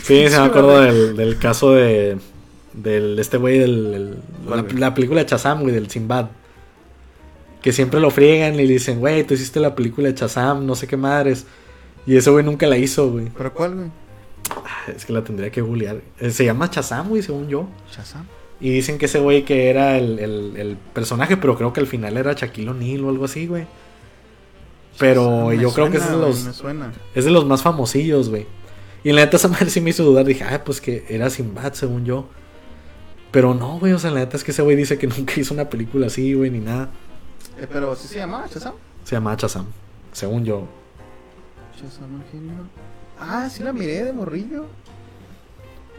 [0.03, 2.19] Sí, se me acuerdo del, del caso de.
[2.73, 4.17] Del, este güey, del, el-
[4.47, 6.27] ¿Cuál, la, película de Chazam, güey, del Sinbad.
[7.63, 10.75] Que siempre lo friegan y le dicen, güey, tú hiciste la película de Chazam, no
[10.75, 11.47] sé qué madres.
[12.07, 13.27] Y ese güey nunca la hizo, güey.
[13.37, 13.89] ¿Pero cuál, güey?
[14.51, 16.01] Ah, Es que la tendría que googlear.
[16.19, 17.69] Eh, Se llama Chazam, güey, según yo.
[17.95, 18.27] Shazam.
[18.61, 21.87] Y dicen que ese güey que era el, el- el personaje, pero creo que al
[21.87, 23.67] final era Shaquille O'Neal o algo así, güey.
[25.03, 26.93] Pero Me yo creo que es de los, Me suena.
[27.15, 28.47] es de los más famosillos, güey.
[29.05, 30.25] Y en la neta esa madre sí me hizo dudar.
[30.25, 32.29] Dije, ah, pues que era Sinbad, según yo.
[33.33, 35.55] Pero no, güey, o sea, la neta es que ese güey dice que nunca hizo
[35.55, 36.91] una película así, güey, ni nada.
[37.59, 38.75] Eh, pero sí se llama Shazam.
[39.05, 39.67] Se llama Chazam,
[40.13, 40.67] según yo.
[41.83, 42.69] El genio.
[43.19, 44.67] Ah, sí la miré de morrillo.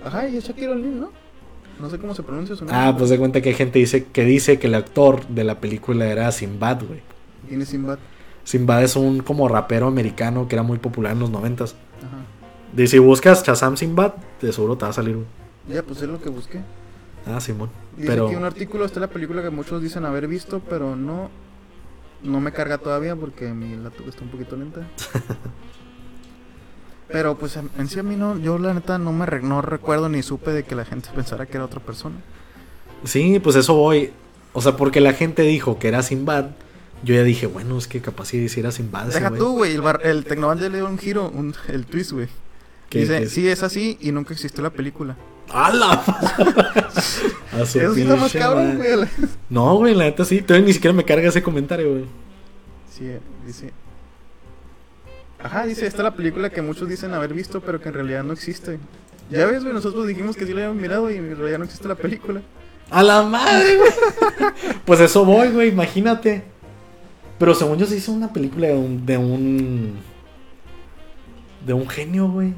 [0.05, 1.11] Ajá, y es Shaquille O'Neal, ¿no?
[1.79, 2.77] No sé cómo se pronuncia su nombre.
[2.77, 5.59] Ah, pues de cuenta que hay gente dice, que dice que el actor de la
[5.59, 7.01] película era Sinbad, güey.
[7.49, 7.97] ¿Quién es Sinbad?
[8.43, 11.75] Sinbad es un como rapero americano que era muy popular en los noventas.
[11.99, 12.17] Ajá.
[12.73, 15.17] Dice, si buscas Chazam Sinbad, de seguro te va a salir.
[15.69, 16.59] Ya, pues es lo que busqué.
[17.25, 17.69] Ah, Simón.
[17.95, 18.27] Dice Pero...
[18.27, 21.29] aquí un artículo, está la película que muchos dicen haber visto, pero no
[22.21, 24.81] no me carga todavía porque mi laptop está un poquito lenta.
[27.07, 29.61] pero pues en en sí a mí no, yo la neta no me re- no
[29.61, 32.15] recuerdo ni supe de que la gente pensara que era otra persona.
[33.03, 34.11] Sí, pues eso voy.
[34.53, 36.51] O sea, porque la gente dijo que era Sinbad.
[37.03, 39.81] Yo ya dije, bueno, es que capaz si era Sinbad ese Deja tú, güey, el,
[39.81, 42.27] bar- el Tecnoban ya le dio un giro, un- el twist, güey.
[42.91, 45.17] Dice, sí, es así y nunca existió la película.
[45.51, 46.01] ¡Hala!
[47.61, 49.07] Eso está más cabrón, güey.
[49.49, 50.41] No, güey, la neta sí.
[50.41, 52.05] Todavía ni siquiera me carga ese comentario, güey.
[52.91, 53.73] Sí, eh, dice.
[55.41, 58.23] Ajá, dice, esta es la película que muchos dicen haber visto, pero que en realidad
[58.23, 58.79] no existe.
[59.29, 61.87] Ya ves, güey, nosotros dijimos que sí la habíamos mirado y en realidad no existe
[61.87, 62.41] la película.
[62.89, 63.91] ¡A la madre, güey!
[64.85, 66.43] pues eso voy, güey, imagínate.
[67.39, 69.05] Pero según yo se hizo una película de un.
[69.05, 69.99] de un.
[71.65, 72.53] de un genio, güey.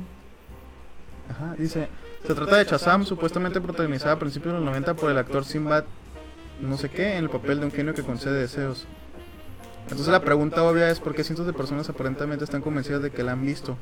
[1.30, 1.88] Ajá, dice,
[2.26, 5.86] se trata de Shazam, supuestamente protagonizada a principios de los 90 por el actor Sinbad,
[6.62, 8.86] no sé qué, en el papel de un genio que concede deseos.
[9.84, 13.24] Entonces la pregunta obvia es por qué cientos de personas aparentemente están convencidas de que
[13.24, 13.78] la han visto.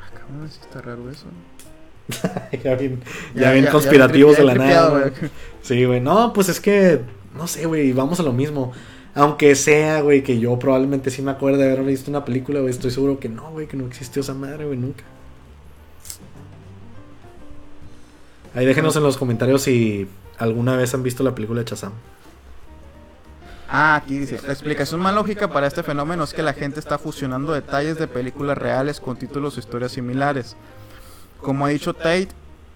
[0.00, 1.26] Ah, cabrón, sí está raro eso.
[2.64, 3.00] ya bien,
[3.34, 4.88] ya bien conspirativos de la nada.
[4.90, 5.12] güey.
[5.62, 6.00] Sí, güey.
[6.00, 7.00] No, pues es que.
[7.34, 7.92] No sé, güey.
[7.92, 8.72] Vamos a lo mismo.
[9.14, 12.70] Aunque sea, güey, que yo probablemente sí me acuerde de haber visto una película, güey.
[12.70, 15.04] Estoy seguro que no, güey, que no existió esa madre, güey, nunca.
[18.54, 20.06] Ahí déjenos en los comentarios si
[20.38, 21.92] alguna vez han visto la película de Chazam.
[23.68, 26.98] Ah, aquí dice, la explicación más lógica para este fenómeno es que la gente está
[26.98, 30.56] fusionando detalles de películas reales con títulos o historias similares.
[31.40, 32.28] Como ha dicho Tate,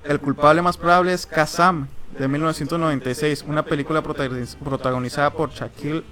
[0.05, 1.89] el culpable más probable es Kazam,
[2.19, 6.03] de 1996, una película protagoniz- protagonizada por Shaquille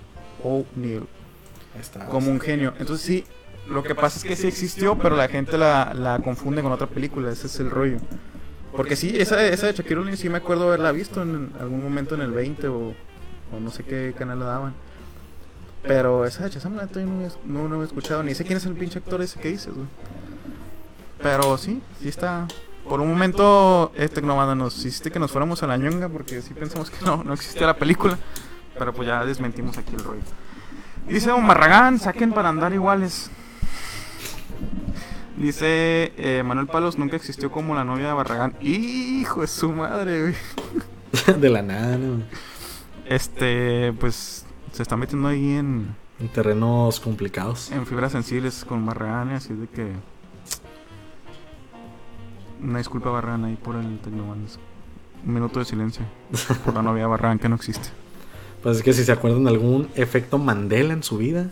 [0.42, 1.06] O'Neal,
[2.10, 2.74] como un genio.
[2.78, 3.24] Entonces sí,
[3.68, 6.86] lo que pasa es que sí existió, pero la gente la, la confunde con otra
[6.86, 7.98] película, ese es el rollo.
[8.76, 12.14] Porque sí, esa, esa de Shaquille O'Neal sí me acuerdo haberla visto en algún momento
[12.16, 12.76] en el 20 o,
[13.52, 14.74] o no sé qué canal la daban.
[15.82, 18.74] Pero esa de Shazam la no, no, no había escuchado, ni sé quién es el
[18.74, 19.86] pinche actor ese que dices, güey.
[21.22, 22.46] Pero sí, sí está.
[22.88, 26.52] Por un momento, eh, Tecnomanda nos hiciste que nos fuéramos a la ñonga porque sí
[26.54, 28.18] pensamos que no, no existía la película.
[28.78, 30.20] Pero pues ya desmentimos aquí el rollo.
[31.08, 33.30] Dice Don Barragán, saquen para andar iguales.
[35.36, 38.54] Dice eh, Manuel Palos, nunca existió como la novia de Barragán.
[38.60, 41.36] Hijo de su madre, güey.
[41.40, 42.22] de la nada, ¿no?
[43.06, 47.70] Este, pues se está metiendo ahí en, En terrenos complicados.
[47.70, 49.92] en fibras sensibles con Barragán, así de que.
[52.62, 54.58] Una disculpa, Barragán, ahí por el Tecnomans.
[55.26, 56.04] Un minuto de silencio
[56.64, 57.88] por la novia de Barragán que no existe.
[58.62, 61.50] Pues es que si se acuerdan de algún efecto Mandela en su vida,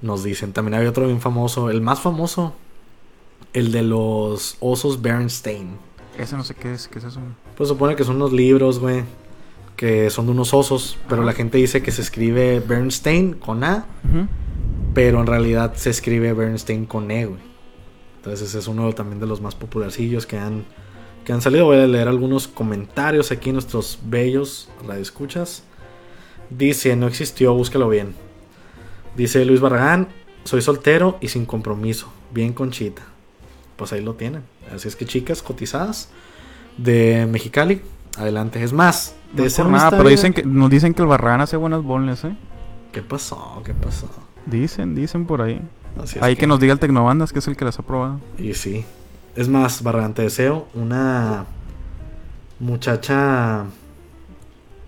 [0.00, 0.52] nos dicen.
[0.52, 2.54] También había otro bien famoso, el más famoso,
[3.52, 5.76] el de los osos Bernstein.
[6.18, 7.20] Ese no sé qué es, qué es eso.
[7.56, 9.04] Pues supone que son unos libros, güey,
[9.76, 13.86] que son de unos osos, pero la gente dice que se escribe Bernstein con A,
[14.94, 17.51] pero en realidad se escribe Bernstein con E, güey.
[18.22, 20.64] Entonces ese es uno también de los más popularcillos que han
[21.24, 21.64] que han salido.
[21.64, 25.64] Voy a leer algunos comentarios aquí, nuestros bellos radioescuchas.
[26.48, 28.14] Dice, no existió, búscalo bien.
[29.16, 30.06] Dice Luis Barragán,
[30.44, 32.12] soy soltero y sin compromiso.
[32.32, 33.02] Bien conchita.
[33.74, 34.42] Pues ahí lo tienen.
[34.72, 36.08] Así es que chicas cotizadas
[36.76, 37.82] de Mexicali,
[38.16, 38.62] adelante.
[38.62, 41.56] Es más, de No ser nada, pero dicen que, nos dicen que el Barragán hace
[41.56, 42.36] buenas bonles, ¿eh?
[42.92, 43.62] ¿Qué pasó?
[43.64, 44.08] ¿Qué pasó?
[44.46, 45.60] Dicen, dicen por ahí.
[46.00, 46.46] Así es Ahí que...
[46.46, 48.20] nos diga el Tecnobandas, que es el que las ha probado.
[48.38, 48.84] Y sí.
[49.36, 51.46] Es más, Barragán, te deseo una
[52.60, 53.64] muchacha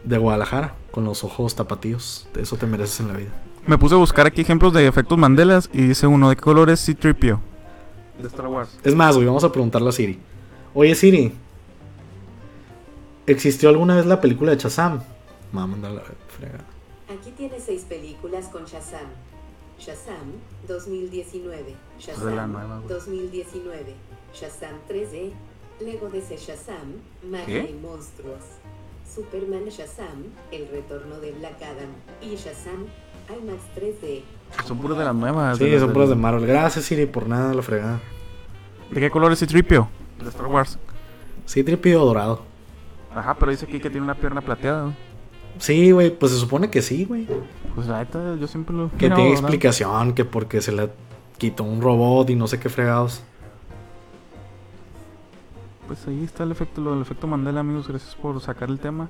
[0.05, 2.29] de Guadalajara con los ojos tapatíos.
[2.37, 3.31] Eso te mereces en la vida.
[3.67, 6.69] Me puse a buscar aquí ejemplos de efectos Mandelas y dice uno de qué color
[6.69, 7.41] es C-Tripio.
[8.21, 8.79] De Star Wars.
[8.85, 10.19] Es más, güey, vamos a preguntarle a Siri.
[10.75, 11.33] Oye, Siri.
[13.27, 15.01] ¿Existió alguna vez la película de Shazam?
[15.51, 16.65] Me va a mandar la fregada.
[17.09, 19.07] Aquí tiene seis películas con Shazam.
[19.85, 20.33] Shazam
[20.67, 22.89] 2019, Shazam De la nueva, güey.
[22.89, 23.95] 2019,
[24.35, 25.33] Shazam 3D,
[25.81, 27.71] Lego DC Shazam, Magia ¿Qué?
[27.71, 28.45] y Monstruos,
[29.13, 31.91] Superman Shazam, El Retorno de Black Adam
[32.23, 32.87] y Shazam
[33.29, 34.23] IMAX 3D.
[34.67, 35.59] Son puras de las nuevas.
[35.59, 36.47] Sí, de son puras de Marvel.
[36.47, 38.01] Gracias, Siri, por nada, la fregada.
[38.91, 39.89] ¿De qué color es C-Tripio?
[40.23, 40.79] De Star Wars.
[41.47, 42.43] Sí, tripio dorado.
[43.15, 44.95] Ajá, pero dice aquí que tiene una pierna plateada.
[45.59, 47.27] Sí, güey, pues se supone que sí, güey.
[47.75, 48.91] Pues la neta, yo siempre lo.
[48.91, 50.89] Que tiene explicación, que porque se la
[51.39, 53.23] quitó un robot y no sé qué fregados.
[55.87, 57.89] Pues ahí está el efecto, lo del efecto Mandela, amigos.
[57.89, 59.09] Gracias por sacar el tema.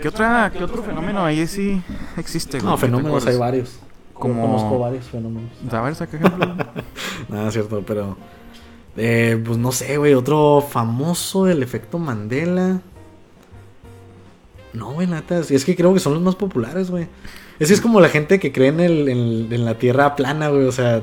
[0.00, 1.82] ¿Qué, otra, ¿Qué otro fenómeno ahí sí
[2.16, 2.58] existe?
[2.60, 2.70] güey?
[2.70, 3.78] No, ¿Que te fenómenos hay varios.
[4.14, 5.50] Como- Conozco varios fenómenos.
[5.72, 6.54] A ver, saca ejemplo.
[7.28, 8.16] Nada, es cierto, pero.
[8.96, 10.14] eh, pues no sé, güey.
[10.14, 12.80] Otro famoso del efecto Mandela.
[14.72, 15.38] No, güey, neta.
[15.38, 17.08] Es que creo que son los más populares, güey.
[17.58, 19.08] Es que es como la gente que cree en, el,
[19.52, 20.64] en, la tierra plana, güey.
[20.64, 21.02] O sea,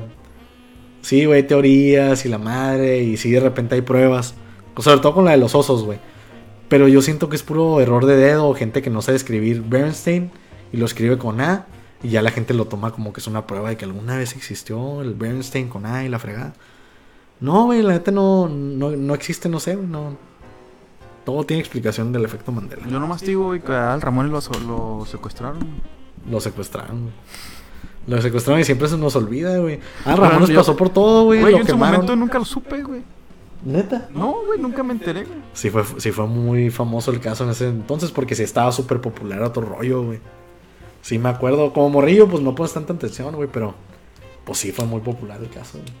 [1.02, 3.02] sí, güey, teorías y la madre.
[3.02, 4.34] Y sí, de repente hay pruebas.
[4.74, 5.98] O sobre todo con la de los osos, güey.
[6.68, 8.54] Pero yo siento que es puro error de dedo.
[8.54, 10.30] Gente que no sabe escribir Bernstein
[10.72, 11.66] y lo escribe con A.
[12.02, 14.36] Y ya la gente lo toma como que es una prueba de que alguna vez
[14.36, 16.54] existió el Bernstein con A y la fregada.
[17.40, 20.16] No, güey, la neta no, no, no existe, no sé, no.
[21.28, 22.88] Todo tiene explicación del efecto Mandela.
[22.88, 25.58] Yo nomás digo, güey, que al Ramón lo, lo secuestraron.
[26.30, 27.12] Lo secuestraron, güey.
[28.06, 29.78] Lo secuestraron y siempre se nos olvida, güey.
[30.06, 31.42] Ah, Ramón nos pasó por todo, güey.
[31.42, 31.96] Güey, Lo yo en su quemaron.
[31.96, 33.02] momento nunca lo supe, güey.
[33.62, 34.08] Neta.
[34.14, 35.38] No, güey, nunca me enteré, güey.
[35.52, 39.02] Sí fue, sí fue muy famoso el caso en ese entonces porque sí estaba súper
[39.02, 40.20] popular otro rollo, güey.
[41.02, 43.74] Sí me acuerdo, como morrillo, pues no pones tanta atención, güey, pero
[44.46, 45.92] pues sí fue muy popular el caso, güey.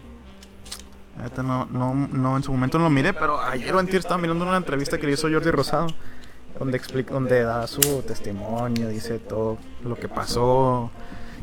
[1.42, 4.44] No, no, no, en su momento no lo miré, pero ayer o antier estaba mirando
[4.44, 5.88] una entrevista que le hizo Jordi Rosado,
[6.58, 10.90] donde explica, donde da su testimonio, dice todo lo que pasó,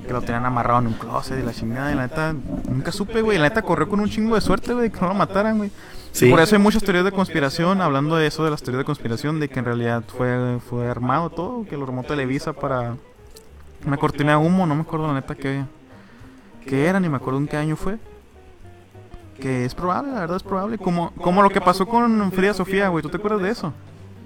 [0.05, 2.34] que lo tenían amarrado en un closet y la chingada, y la neta,
[2.69, 5.13] nunca supe, güey, la neta corrió con un chingo de suerte, güey, que no lo
[5.13, 5.71] mataran, güey.
[6.11, 6.30] Sí.
[6.30, 9.39] Por eso hay muchas teorías de conspiración, hablando de eso, de las teorías de conspiración,
[9.39, 12.95] de que en realidad fue, fue armado todo, que lo armó Televisa para
[13.86, 15.63] una cortina de humo, no me acuerdo la neta que,
[16.65, 17.97] que era, ni me acuerdo en qué año fue.
[19.39, 20.77] Que es probable, la verdad es probable.
[20.77, 23.01] Como, como lo que pasó con Frida Sofía, güey.
[23.01, 23.73] ¿Tú te acuerdas de eso?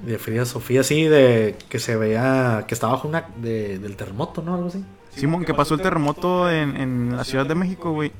[0.05, 4.41] De Frida Sofía, sí, de que se veía que estaba bajo una de, del terremoto,
[4.41, 4.55] ¿no?
[4.55, 4.83] Algo así.
[5.15, 8.11] Simón, que pasó el terremoto en, en la Ciudad de México, güey.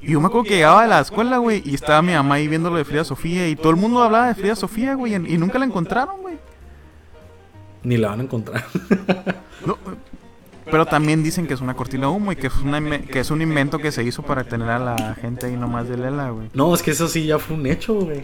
[0.00, 2.48] Y yo me acuerdo que llegaba de la escuela, güey, y estaba mi mamá ahí
[2.48, 3.48] viendo lo de Frida Sofía.
[3.48, 6.36] Y todo el mundo hablaba de Frida Sofía, güey, y, y nunca la encontraron, güey.
[7.82, 8.64] Ni la van a encontrar.
[9.64, 9.78] No,
[10.70, 13.30] pero también dicen que es una cortina de humo y que es, una que es
[13.30, 16.48] un invento que se hizo para tener a la gente ahí nomás de Lela, güey.
[16.54, 18.22] no, es que eso sí ya fue un hecho, güey.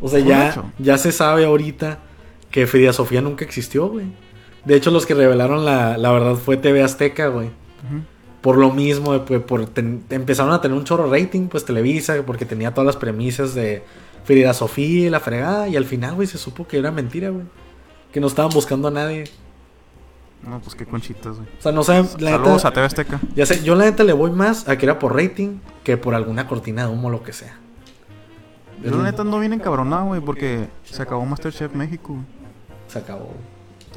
[0.00, 0.64] O sea, ¿Fue un ya, hecho?
[0.78, 1.98] ya se sabe ahorita
[2.50, 4.06] que Frida Sofía nunca existió, güey.
[4.64, 7.50] De hecho, los que revelaron la, la verdad fue TV Azteca, güey.
[8.40, 12.14] Por lo mismo, eh, pues, por ten- empezaron a tener un chorro rating, pues Televisa,
[12.24, 13.82] porque tenía todas las premisas de
[14.24, 15.68] Frida Sofía y la fregada.
[15.68, 17.44] Y al final, güey, se supo que era mentira, güey.
[18.12, 19.24] Que no estaban buscando a nadie.
[20.46, 21.48] No, pues qué conchitas, güey.
[21.58, 23.20] O sea, no saben, la Saludos neta, a TV Azteca.
[23.34, 26.14] Ya sé, yo la neta le voy más a que era por rating que por
[26.14, 27.56] alguna cortina de humo o lo que sea.
[28.82, 32.12] Yo la neta ando bien encabronado, güey, porque se acabó Masterchef México.
[32.12, 32.24] güey.
[32.86, 33.34] Se acabó.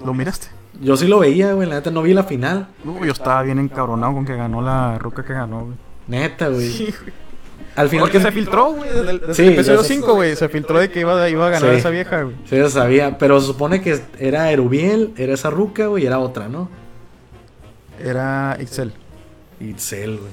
[0.04, 0.48] ¿Lo miraste?
[0.82, 2.68] Yo sí lo veía, güey, la neta no vi la final.
[2.84, 5.78] No, yo estaba bien encabronado con que ganó la ruca que ganó, güey.
[6.08, 6.94] Neta, güey.
[7.76, 9.94] Al final Porque que se filtró, güey, desde Sí, el episodio ya sé.
[9.96, 10.36] 5, güey.
[10.36, 11.78] Se filtró de que iba, iba a ganar Sí.
[11.78, 12.36] esa vieja, güey.
[12.50, 16.20] Sí, ya sabía, pero se supone que era Erubiel, era esa ruca, güey, y era
[16.20, 16.70] otra, ¿no?
[18.04, 18.92] Era Excel.
[19.60, 20.32] Itzel, güey.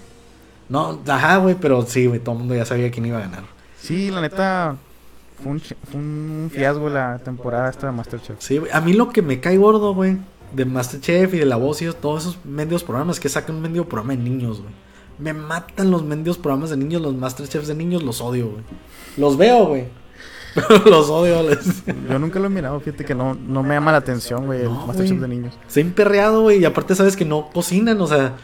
[0.69, 3.45] No, ajá, güey, pero sí, güey, todo el mundo ya sabía quién iba a ganar.
[3.81, 4.77] Sí, la neta,
[5.43, 8.37] fue un, fue un fiasco la temporada esta de Masterchef.
[8.41, 8.71] Sí, güey.
[8.73, 10.17] A mí lo que me cae gordo, güey,
[10.53, 13.85] de Masterchef y de La Voz y todos esos mendigos programas que sacan un mendigo
[13.87, 14.73] programa de niños, güey.
[15.19, 18.63] Me matan los mendigos programas de niños, los Masterchefs de niños, los odio, güey.
[19.17, 19.87] Los veo, güey.
[20.87, 21.43] los odio.
[21.43, 24.61] les- Yo nunca lo he mirado, fíjate que no, no me llama la atención, güey,
[24.61, 25.29] el No, Masterchef güey.
[25.31, 25.59] de niños.
[25.67, 26.59] Se ha emperreado, güey.
[26.61, 28.35] Y aparte, sabes que no cocinan, o sea.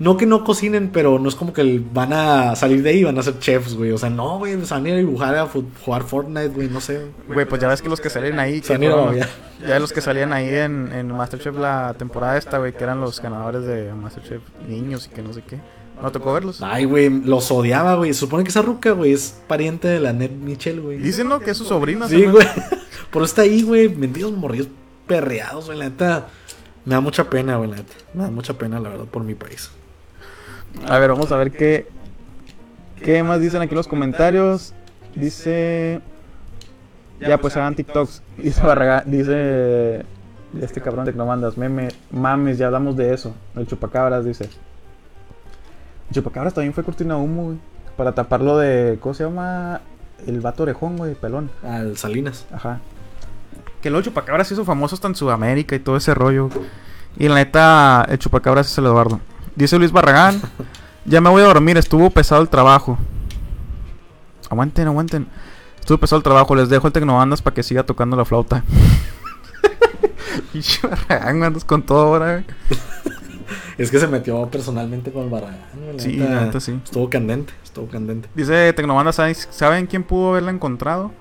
[0.00, 3.04] No que no cocinen, pero no es como que van a salir de ahí y
[3.04, 3.90] van a ser chefs, güey.
[3.90, 4.52] O sea, no, güey.
[4.64, 5.48] Se van a ir a dibujar a
[5.84, 6.68] jugar Fortnite, güey.
[6.68, 7.06] No sé.
[7.26, 9.06] Güey, pues ya ves que los que salen ahí, Se que han ido a fueron-
[9.18, 9.28] babear.
[9.66, 13.20] ya los que salían ahí en, en Masterchef la temporada esta, güey, que eran los
[13.20, 15.58] ganadores de Masterchef niños y que no sé qué.
[16.02, 16.62] ¿No tocó verlos?
[16.62, 17.08] Ay, güey.
[17.08, 18.14] Los odiaba, güey.
[18.14, 20.98] Supone que esa ruca, güey, es pariente de la Ned Michelle, güey.
[20.98, 21.40] Dicen, ¿no?
[21.40, 22.08] Que es su sobrina.
[22.08, 22.46] Sí, güey.
[23.10, 23.88] Por eso está ahí, güey.
[23.88, 24.68] Mendigos morrillos
[25.06, 25.78] perreados, güey.
[25.78, 26.28] La neta.
[26.84, 27.94] Me da mucha pena, güey, la neta.
[28.14, 29.70] Me da mucha pena, la verdad, por mi país.
[30.86, 31.88] A ver, vamos a ver qué,
[33.02, 34.74] qué más dicen aquí los comentarios.
[35.14, 36.00] Dice...
[37.20, 38.22] Ya, pues hagan TikToks.
[38.38, 38.62] Dice
[39.06, 40.04] dice...
[40.62, 43.34] Este cabrón de que no mandas, meme, mames, ya hablamos de eso.
[43.54, 44.48] El chupacabras dice.
[46.08, 47.58] El chupacabras también fue cortina de humo, güey.
[47.96, 48.98] Para taparlo de.
[49.00, 49.80] ¿Cómo se llama?
[50.26, 51.50] El vato orejón, güey, pelón.
[51.62, 52.46] Al Salinas.
[52.52, 52.80] Ajá.
[53.82, 56.48] Que luego el chupacabras se hizo famoso hasta en Sudamérica y todo ese rollo.
[57.16, 59.20] Y la neta, el chupacabras es el Eduardo.
[59.54, 60.40] Dice Luis Barragán.
[61.04, 62.98] ya me voy a dormir, estuvo pesado el trabajo.
[64.50, 65.26] Aguanten, aguanten.
[65.80, 68.62] Estuvo pesado el trabajo, les dejo el tecnobandas para que siga tocando la flauta.
[70.52, 72.44] Pinche Barragán, andas con todo ahora, güey.
[73.78, 75.60] Es que se metió personalmente con el Barragán.
[75.94, 76.78] La Sí, neta, la neta sí.
[76.84, 78.28] Estuvo candente, estuvo candente.
[78.34, 81.12] Dice Tecnobandas, ¿saben- ¿saben quién pudo haberla encontrado?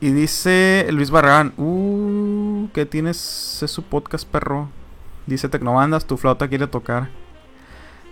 [0.00, 3.62] Y dice Luis Barragán, uh, ¿qué tienes?
[3.62, 4.68] Es su podcast, perro.
[5.26, 7.08] Dice Tecnobandas, tu flauta quiere tocar.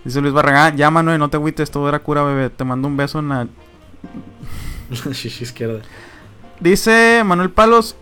[0.03, 2.49] Dice Luis Barragán, ya Manuel, no te agüites, todo era cura, bebé.
[2.49, 3.47] Te mando un beso en la...
[4.91, 5.81] Shishi izquierda.
[6.59, 7.95] Dice Manuel Palos,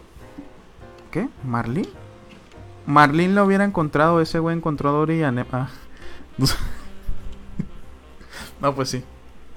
[1.12, 1.28] ¿qué?
[1.44, 1.88] ¿Marlín?
[2.90, 5.70] Marlín lo hubiera encontrado, ese güey encontró a Dory y a ah.
[8.62, 9.04] No, pues sí.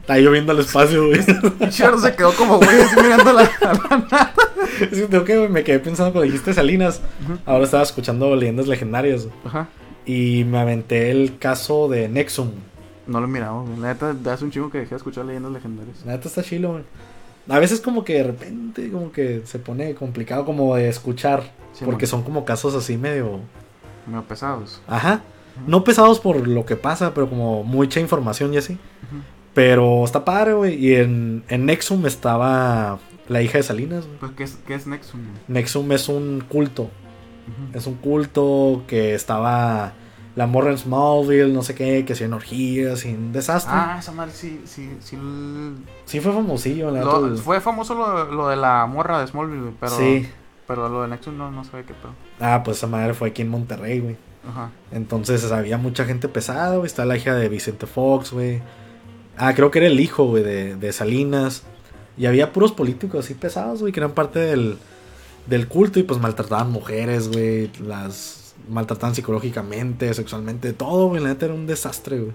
[0.00, 1.22] Está lloviendo al espacio, güey.
[1.72, 4.34] Se quedó como güey así mirando la, nada.
[4.78, 7.00] es que tengo que, me quedé pensando cuando dijiste Salinas.
[7.46, 9.26] Ahora estaba escuchando leyendas legendarias.
[9.46, 9.68] Ajá.
[10.04, 12.50] Y me aventé el caso de Nexum.
[13.06, 13.78] No lo he mirado, güey.
[13.78, 16.04] La neta, hace un chingo que dejé de escuchar leyendas legendarias.
[16.04, 16.84] La neta está chilo, güey.
[17.48, 21.42] A veces como que de repente como que se pone complicado como de escuchar.
[21.72, 23.40] Sí, porque son como casos así medio...
[24.06, 24.80] Medio pesados.
[24.86, 25.22] Ajá.
[25.66, 28.78] No pesados por lo que pasa, pero como mucha información y así.
[29.54, 30.74] Pero está padre, güey.
[30.74, 34.18] Y en, en Nexum estaba la hija de Salinas, güey.
[34.18, 35.20] Pues, ¿qué es, qué es Nexum?
[35.48, 36.90] Nexum es un culto.
[37.74, 39.94] Es un culto que estaba
[40.34, 43.72] la morra en Smallville, no sé qué, que hacían orgías y un desastre.
[43.74, 45.16] Ah, esa madre sí, sí, sí.
[46.06, 49.74] Sí fue famosillo, la lo- fue famoso lo, lo de la morra de Smallville, güey,
[49.78, 50.28] pero, Sí.
[50.66, 52.12] pero lo de Nexum no, no sabe qué pedo.
[52.40, 54.16] Ah, pues esa madre fue aquí en Monterrey, güey.
[54.48, 54.70] Ajá.
[54.90, 56.86] Entonces había mucha gente pesada, güey.
[56.86, 58.60] Está la hija de Vicente Fox, güey.
[59.36, 61.62] Ah, creo que era el hijo, güey, de, de Salinas.
[62.18, 64.78] Y había puros políticos así pesados, güey, que eran parte del,
[65.46, 67.70] del culto y pues maltrataban mujeres, güey.
[67.80, 71.22] Las maltrataban psicológicamente, sexualmente, todo, güey.
[71.22, 72.32] La neta era un desastre, güey.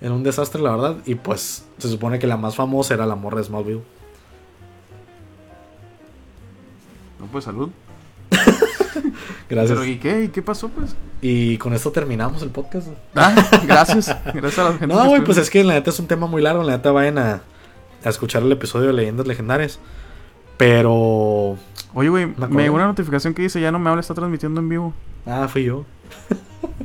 [0.00, 0.96] Era un desastre, la verdad.
[1.04, 3.82] Y pues se supone que la más famosa era la morra de Smallville.
[7.18, 7.70] No, pues salud.
[9.50, 9.78] Gracias.
[9.78, 10.24] Pero, ¿y qué?
[10.24, 10.96] ¿Y qué pasó, pues?
[11.20, 12.88] Y con esto terminamos el podcast.
[13.14, 13.34] Ah,
[13.66, 14.16] gracias.
[14.32, 14.86] Gracias a la gente.
[14.86, 16.62] No, güey, pues es que la neta es un tema muy largo.
[16.62, 17.42] La neta vayan a,
[18.02, 19.80] a escuchar el episodio de Leyendas Legendarias.
[20.56, 21.58] Pero.
[21.94, 24.68] Oye, güey, Me llegó una notificación que dice ya no me habla, está transmitiendo en
[24.68, 24.94] vivo.
[25.26, 25.84] Ah, fui yo.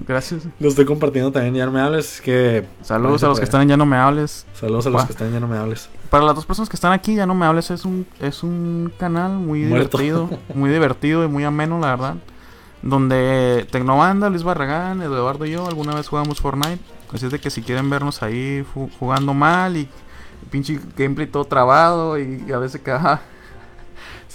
[0.07, 0.43] Gracias.
[0.59, 1.55] Lo estoy compartiendo también.
[1.55, 2.15] Ya no me hables.
[2.15, 2.65] Es que.
[2.81, 4.45] Saludos a los que están en Ya No Me Hables.
[4.53, 5.89] Saludos a los que están, ya no me hables.
[6.09, 8.91] Para las dos personas que están aquí, Ya No Me Hables es un, es un
[8.97, 9.97] canal muy Muerto.
[9.97, 10.29] divertido.
[10.53, 12.15] muy divertido y muy ameno, la verdad.
[12.81, 16.79] Donde Tecnobanda, Luis Barragán, Eduardo y yo alguna vez jugamos Fortnite.
[17.11, 18.65] Así es de que si quieren vernos ahí
[18.99, 19.89] jugando mal y
[20.51, 23.21] pinche gameplay todo trabado y, a veces quedaba,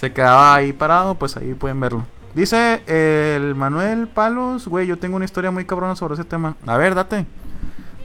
[0.01, 2.03] se quedaba ahí parado, pues ahí pueden verlo.
[2.33, 6.55] Dice el Manuel Palos, güey, yo tengo una historia muy cabrona sobre ese tema.
[6.65, 7.27] A ver, date.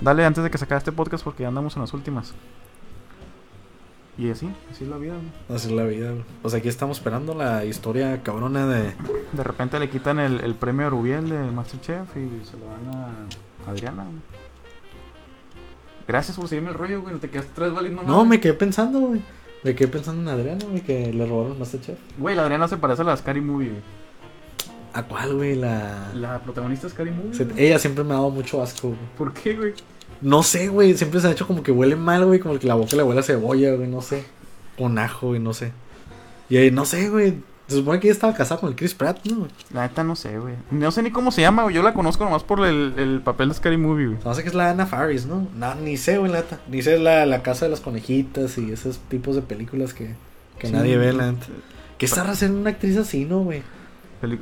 [0.03, 2.35] Dale antes de que se acabe este podcast porque ya andamos en las últimas.
[4.19, 5.15] Y así, así es la vida.
[5.15, 5.57] güey.
[5.57, 6.25] Así es la vida, güey.
[6.43, 8.93] Pues aquí estamos esperando la historia cabrona de.
[9.33, 13.71] De repente le quitan el, el premio Rubiel de Masterchef y se lo dan a
[13.71, 14.03] Adriana.
[14.05, 14.17] güey.
[16.07, 17.15] Gracias por seguirme el rollo, güey.
[17.15, 19.23] No te quedaste tres valiendo No, me quedé pensando, güey.
[19.67, 21.99] Me quedé pensando en Adriana, güey, que le robaron Masterchef.
[22.19, 23.83] Güey, la Adriana se parece a la Scary Movie, güey.
[24.93, 25.57] ¿A cuál, güey?
[25.57, 26.13] La.
[26.15, 27.35] La protagonista Scary Movie.
[27.35, 27.49] Se-.
[27.57, 29.01] Ella siempre me ha dado mucho asco, güey.
[29.19, 29.75] ¿Por qué, güey?
[30.21, 30.97] No sé, güey.
[30.97, 32.39] Siempre se ha hecho como que huele mal, güey.
[32.39, 33.89] Como que la boca le huele a cebolla, güey.
[33.89, 34.25] No sé.
[34.79, 35.41] Con ajo, güey.
[35.41, 35.73] No sé.
[36.49, 37.35] Y ahí, no sé, güey.
[37.69, 39.49] Se supone que ella estaba casada con el Chris Pratt, ¿no?
[39.73, 40.55] La neta no sé, güey.
[40.71, 41.75] No sé ni cómo se llama, güey.
[41.75, 44.19] Yo la conozco nomás por el, el papel de Scary Movie, güey.
[44.25, 45.49] No sé que es la Anna Faris, ¿no?
[45.57, 46.61] No, ni sé, güey, la neta.
[46.71, 50.15] Ni sé la, la casa de las conejitas y esos tipos de películas que
[50.61, 50.73] Que Sí.
[50.73, 51.47] nadie ve, la neta.
[51.99, 53.63] ¿Qué zarra ser una actriz así, no, güey?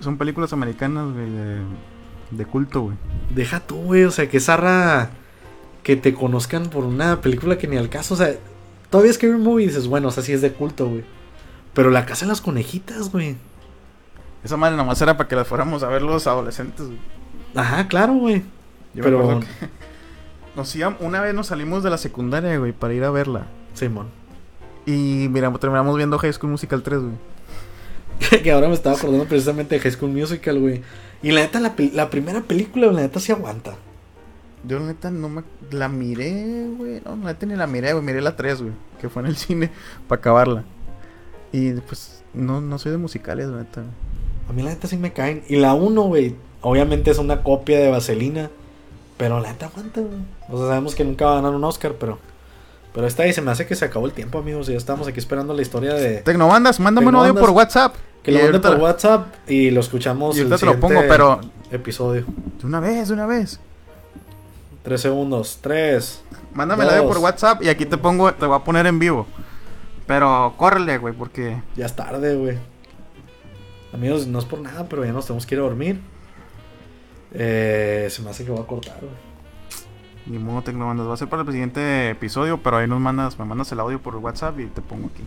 [0.00, 1.60] Son películas americanas, güey, de,
[2.30, 2.96] de culto, güey.
[3.34, 4.04] Deja tú, güey.
[4.04, 5.10] O sea, que zarra
[5.82, 8.14] que te conozcan por una película que ni al caso.
[8.14, 8.34] O sea,
[8.90, 11.04] todavía es que un movie y dices, bueno, o sea, sí es de culto, güey.
[11.74, 13.36] Pero la casa de las conejitas, güey.
[14.42, 16.98] Esa madre nomás era para que las fuéramos a ver los adolescentes, güey.
[17.54, 18.42] Ajá, claro, güey.
[18.94, 19.46] Yo Pero- me acuerdo que
[20.56, 23.46] nos íbamos- una vez nos salimos de la secundaria, güey, para ir a verla.
[23.74, 24.08] Simón.
[24.86, 27.14] Y mira, terminamos viendo High School Musical 3, güey.
[28.42, 30.82] que ahora me estaba acordando precisamente de High School Musical, güey.
[31.22, 33.74] Y la neta, la, la primera película, la neta, sí aguanta.
[34.66, 35.42] Yo la neta no me...
[35.70, 37.00] La miré, güey.
[37.04, 38.04] No, la neta ni la miré, güey.
[38.04, 38.72] Miré la 3, güey.
[39.00, 39.70] Que fue en el cine
[40.06, 40.64] para acabarla.
[41.55, 43.84] Y pues no, no soy de musicales, la neta.
[44.50, 45.44] A mí la neta sí me caen.
[45.48, 48.50] Y la 1, güey, obviamente es una copia de Vaselina.
[49.16, 50.18] Pero la neta aguanta, güey.
[50.48, 52.18] O sea, sabemos que nunca va a ganar un Oscar, pero...
[52.92, 54.68] Pero esta ahí se me hace que se acabó el tiempo, amigos.
[54.68, 56.22] Y ya estamos aquí esperando la historia de...
[56.22, 57.94] Tecnobandas, mándame un audio por WhatsApp.
[58.24, 61.40] Que lo mande por WhatsApp y lo escuchamos Y el ahorita te lo pongo, pero
[61.70, 62.24] Episodio.
[62.61, 63.61] de una vez, de una vez.
[64.82, 65.61] Tres segundos.
[65.61, 66.20] Tres.
[66.52, 67.18] Mándame el audio por.
[67.18, 69.28] WhatsApp y aquí te pongo, te voy a poner en vivo.
[70.07, 72.59] Pero córrele, güey, porque Ya es tarde, güey.
[73.92, 76.00] Amigos, no es por nada, pero ya nos tenemos que ir a dormir.
[77.32, 79.12] Eh, se me hace que voy a cortar, güey.
[80.26, 81.09] ni modo Tecnobandas.
[81.09, 84.00] Va a ser para el siguiente episodio, pero ahí nos mandas, me mandas el audio
[84.00, 85.22] por WhatsApp y te pongo aquí.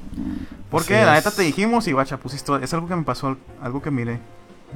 [0.69, 3.81] Porque Así la neta te dijimos y guacha, pusiste, es algo que me pasó, algo
[3.81, 4.19] que miré.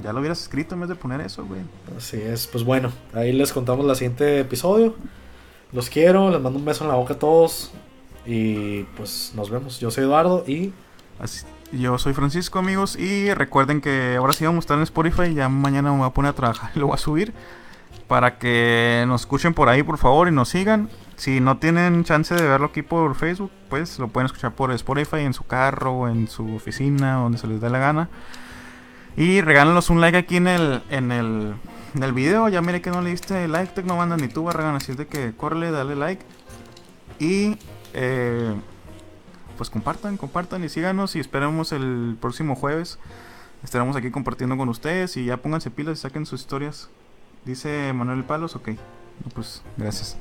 [0.02, 1.62] Ya lo hubieras escrito en vez de poner eso, güey.
[1.98, 4.96] Así es, pues bueno, ahí les contamos el siguiente episodio.
[5.74, 7.72] Los quiero, les mando un beso en la boca a todos.
[8.26, 9.80] Y pues nos vemos.
[9.80, 10.74] Yo soy Eduardo y
[11.72, 15.34] yo soy Francisco, amigos, y recuerden que ahora sí vamos a estar en Spotify.
[15.34, 17.34] Ya mañana me voy a poner a trabajar y lo voy a subir.
[18.08, 20.90] Para que nos escuchen por ahí, por favor, y nos sigan.
[21.16, 25.20] Si no tienen chance de verlo aquí por Facebook, pues lo pueden escuchar por Spotify
[25.20, 28.10] en su carro, o en su oficina, donde se les dé la gana.
[29.16, 31.54] Y regálanos un like aquí en el, en el,
[31.96, 32.50] en el video.
[32.50, 34.76] Ya mire que no le diste like, Tecnobanda, ni tú, Barragan.
[34.76, 36.26] Así es de que córrele, dale like.
[37.20, 37.58] Y
[37.94, 38.54] eh,
[39.58, 41.16] pues compartan, compartan y síganos.
[41.16, 43.00] Y esperemos el próximo jueves.
[43.64, 45.18] Estaremos aquí compartiendo con ustedes.
[45.18, 46.90] Y ya pónganse pilas y saquen sus historias.
[47.46, 48.70] Dice Manuel Palos, ok.
[49.34, 50.18] Pues gracias.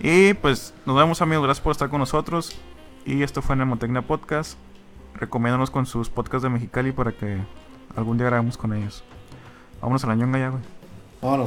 [0.00, 2.56] Y pues nos vemos amigos, gracias por estar con nosotros.
[3.04, 4.58] Y esto fue Nemotecnia Podcast.
[5.14, 7.38] Recomiéndanos con sus podcasts de Mexicali para que
[7.96, 9.02] algún día grabemos con ellos.
[9.80, 10.62] Vámonos a la ñonga ya, güey.
[11.20, 11.46] vámonos.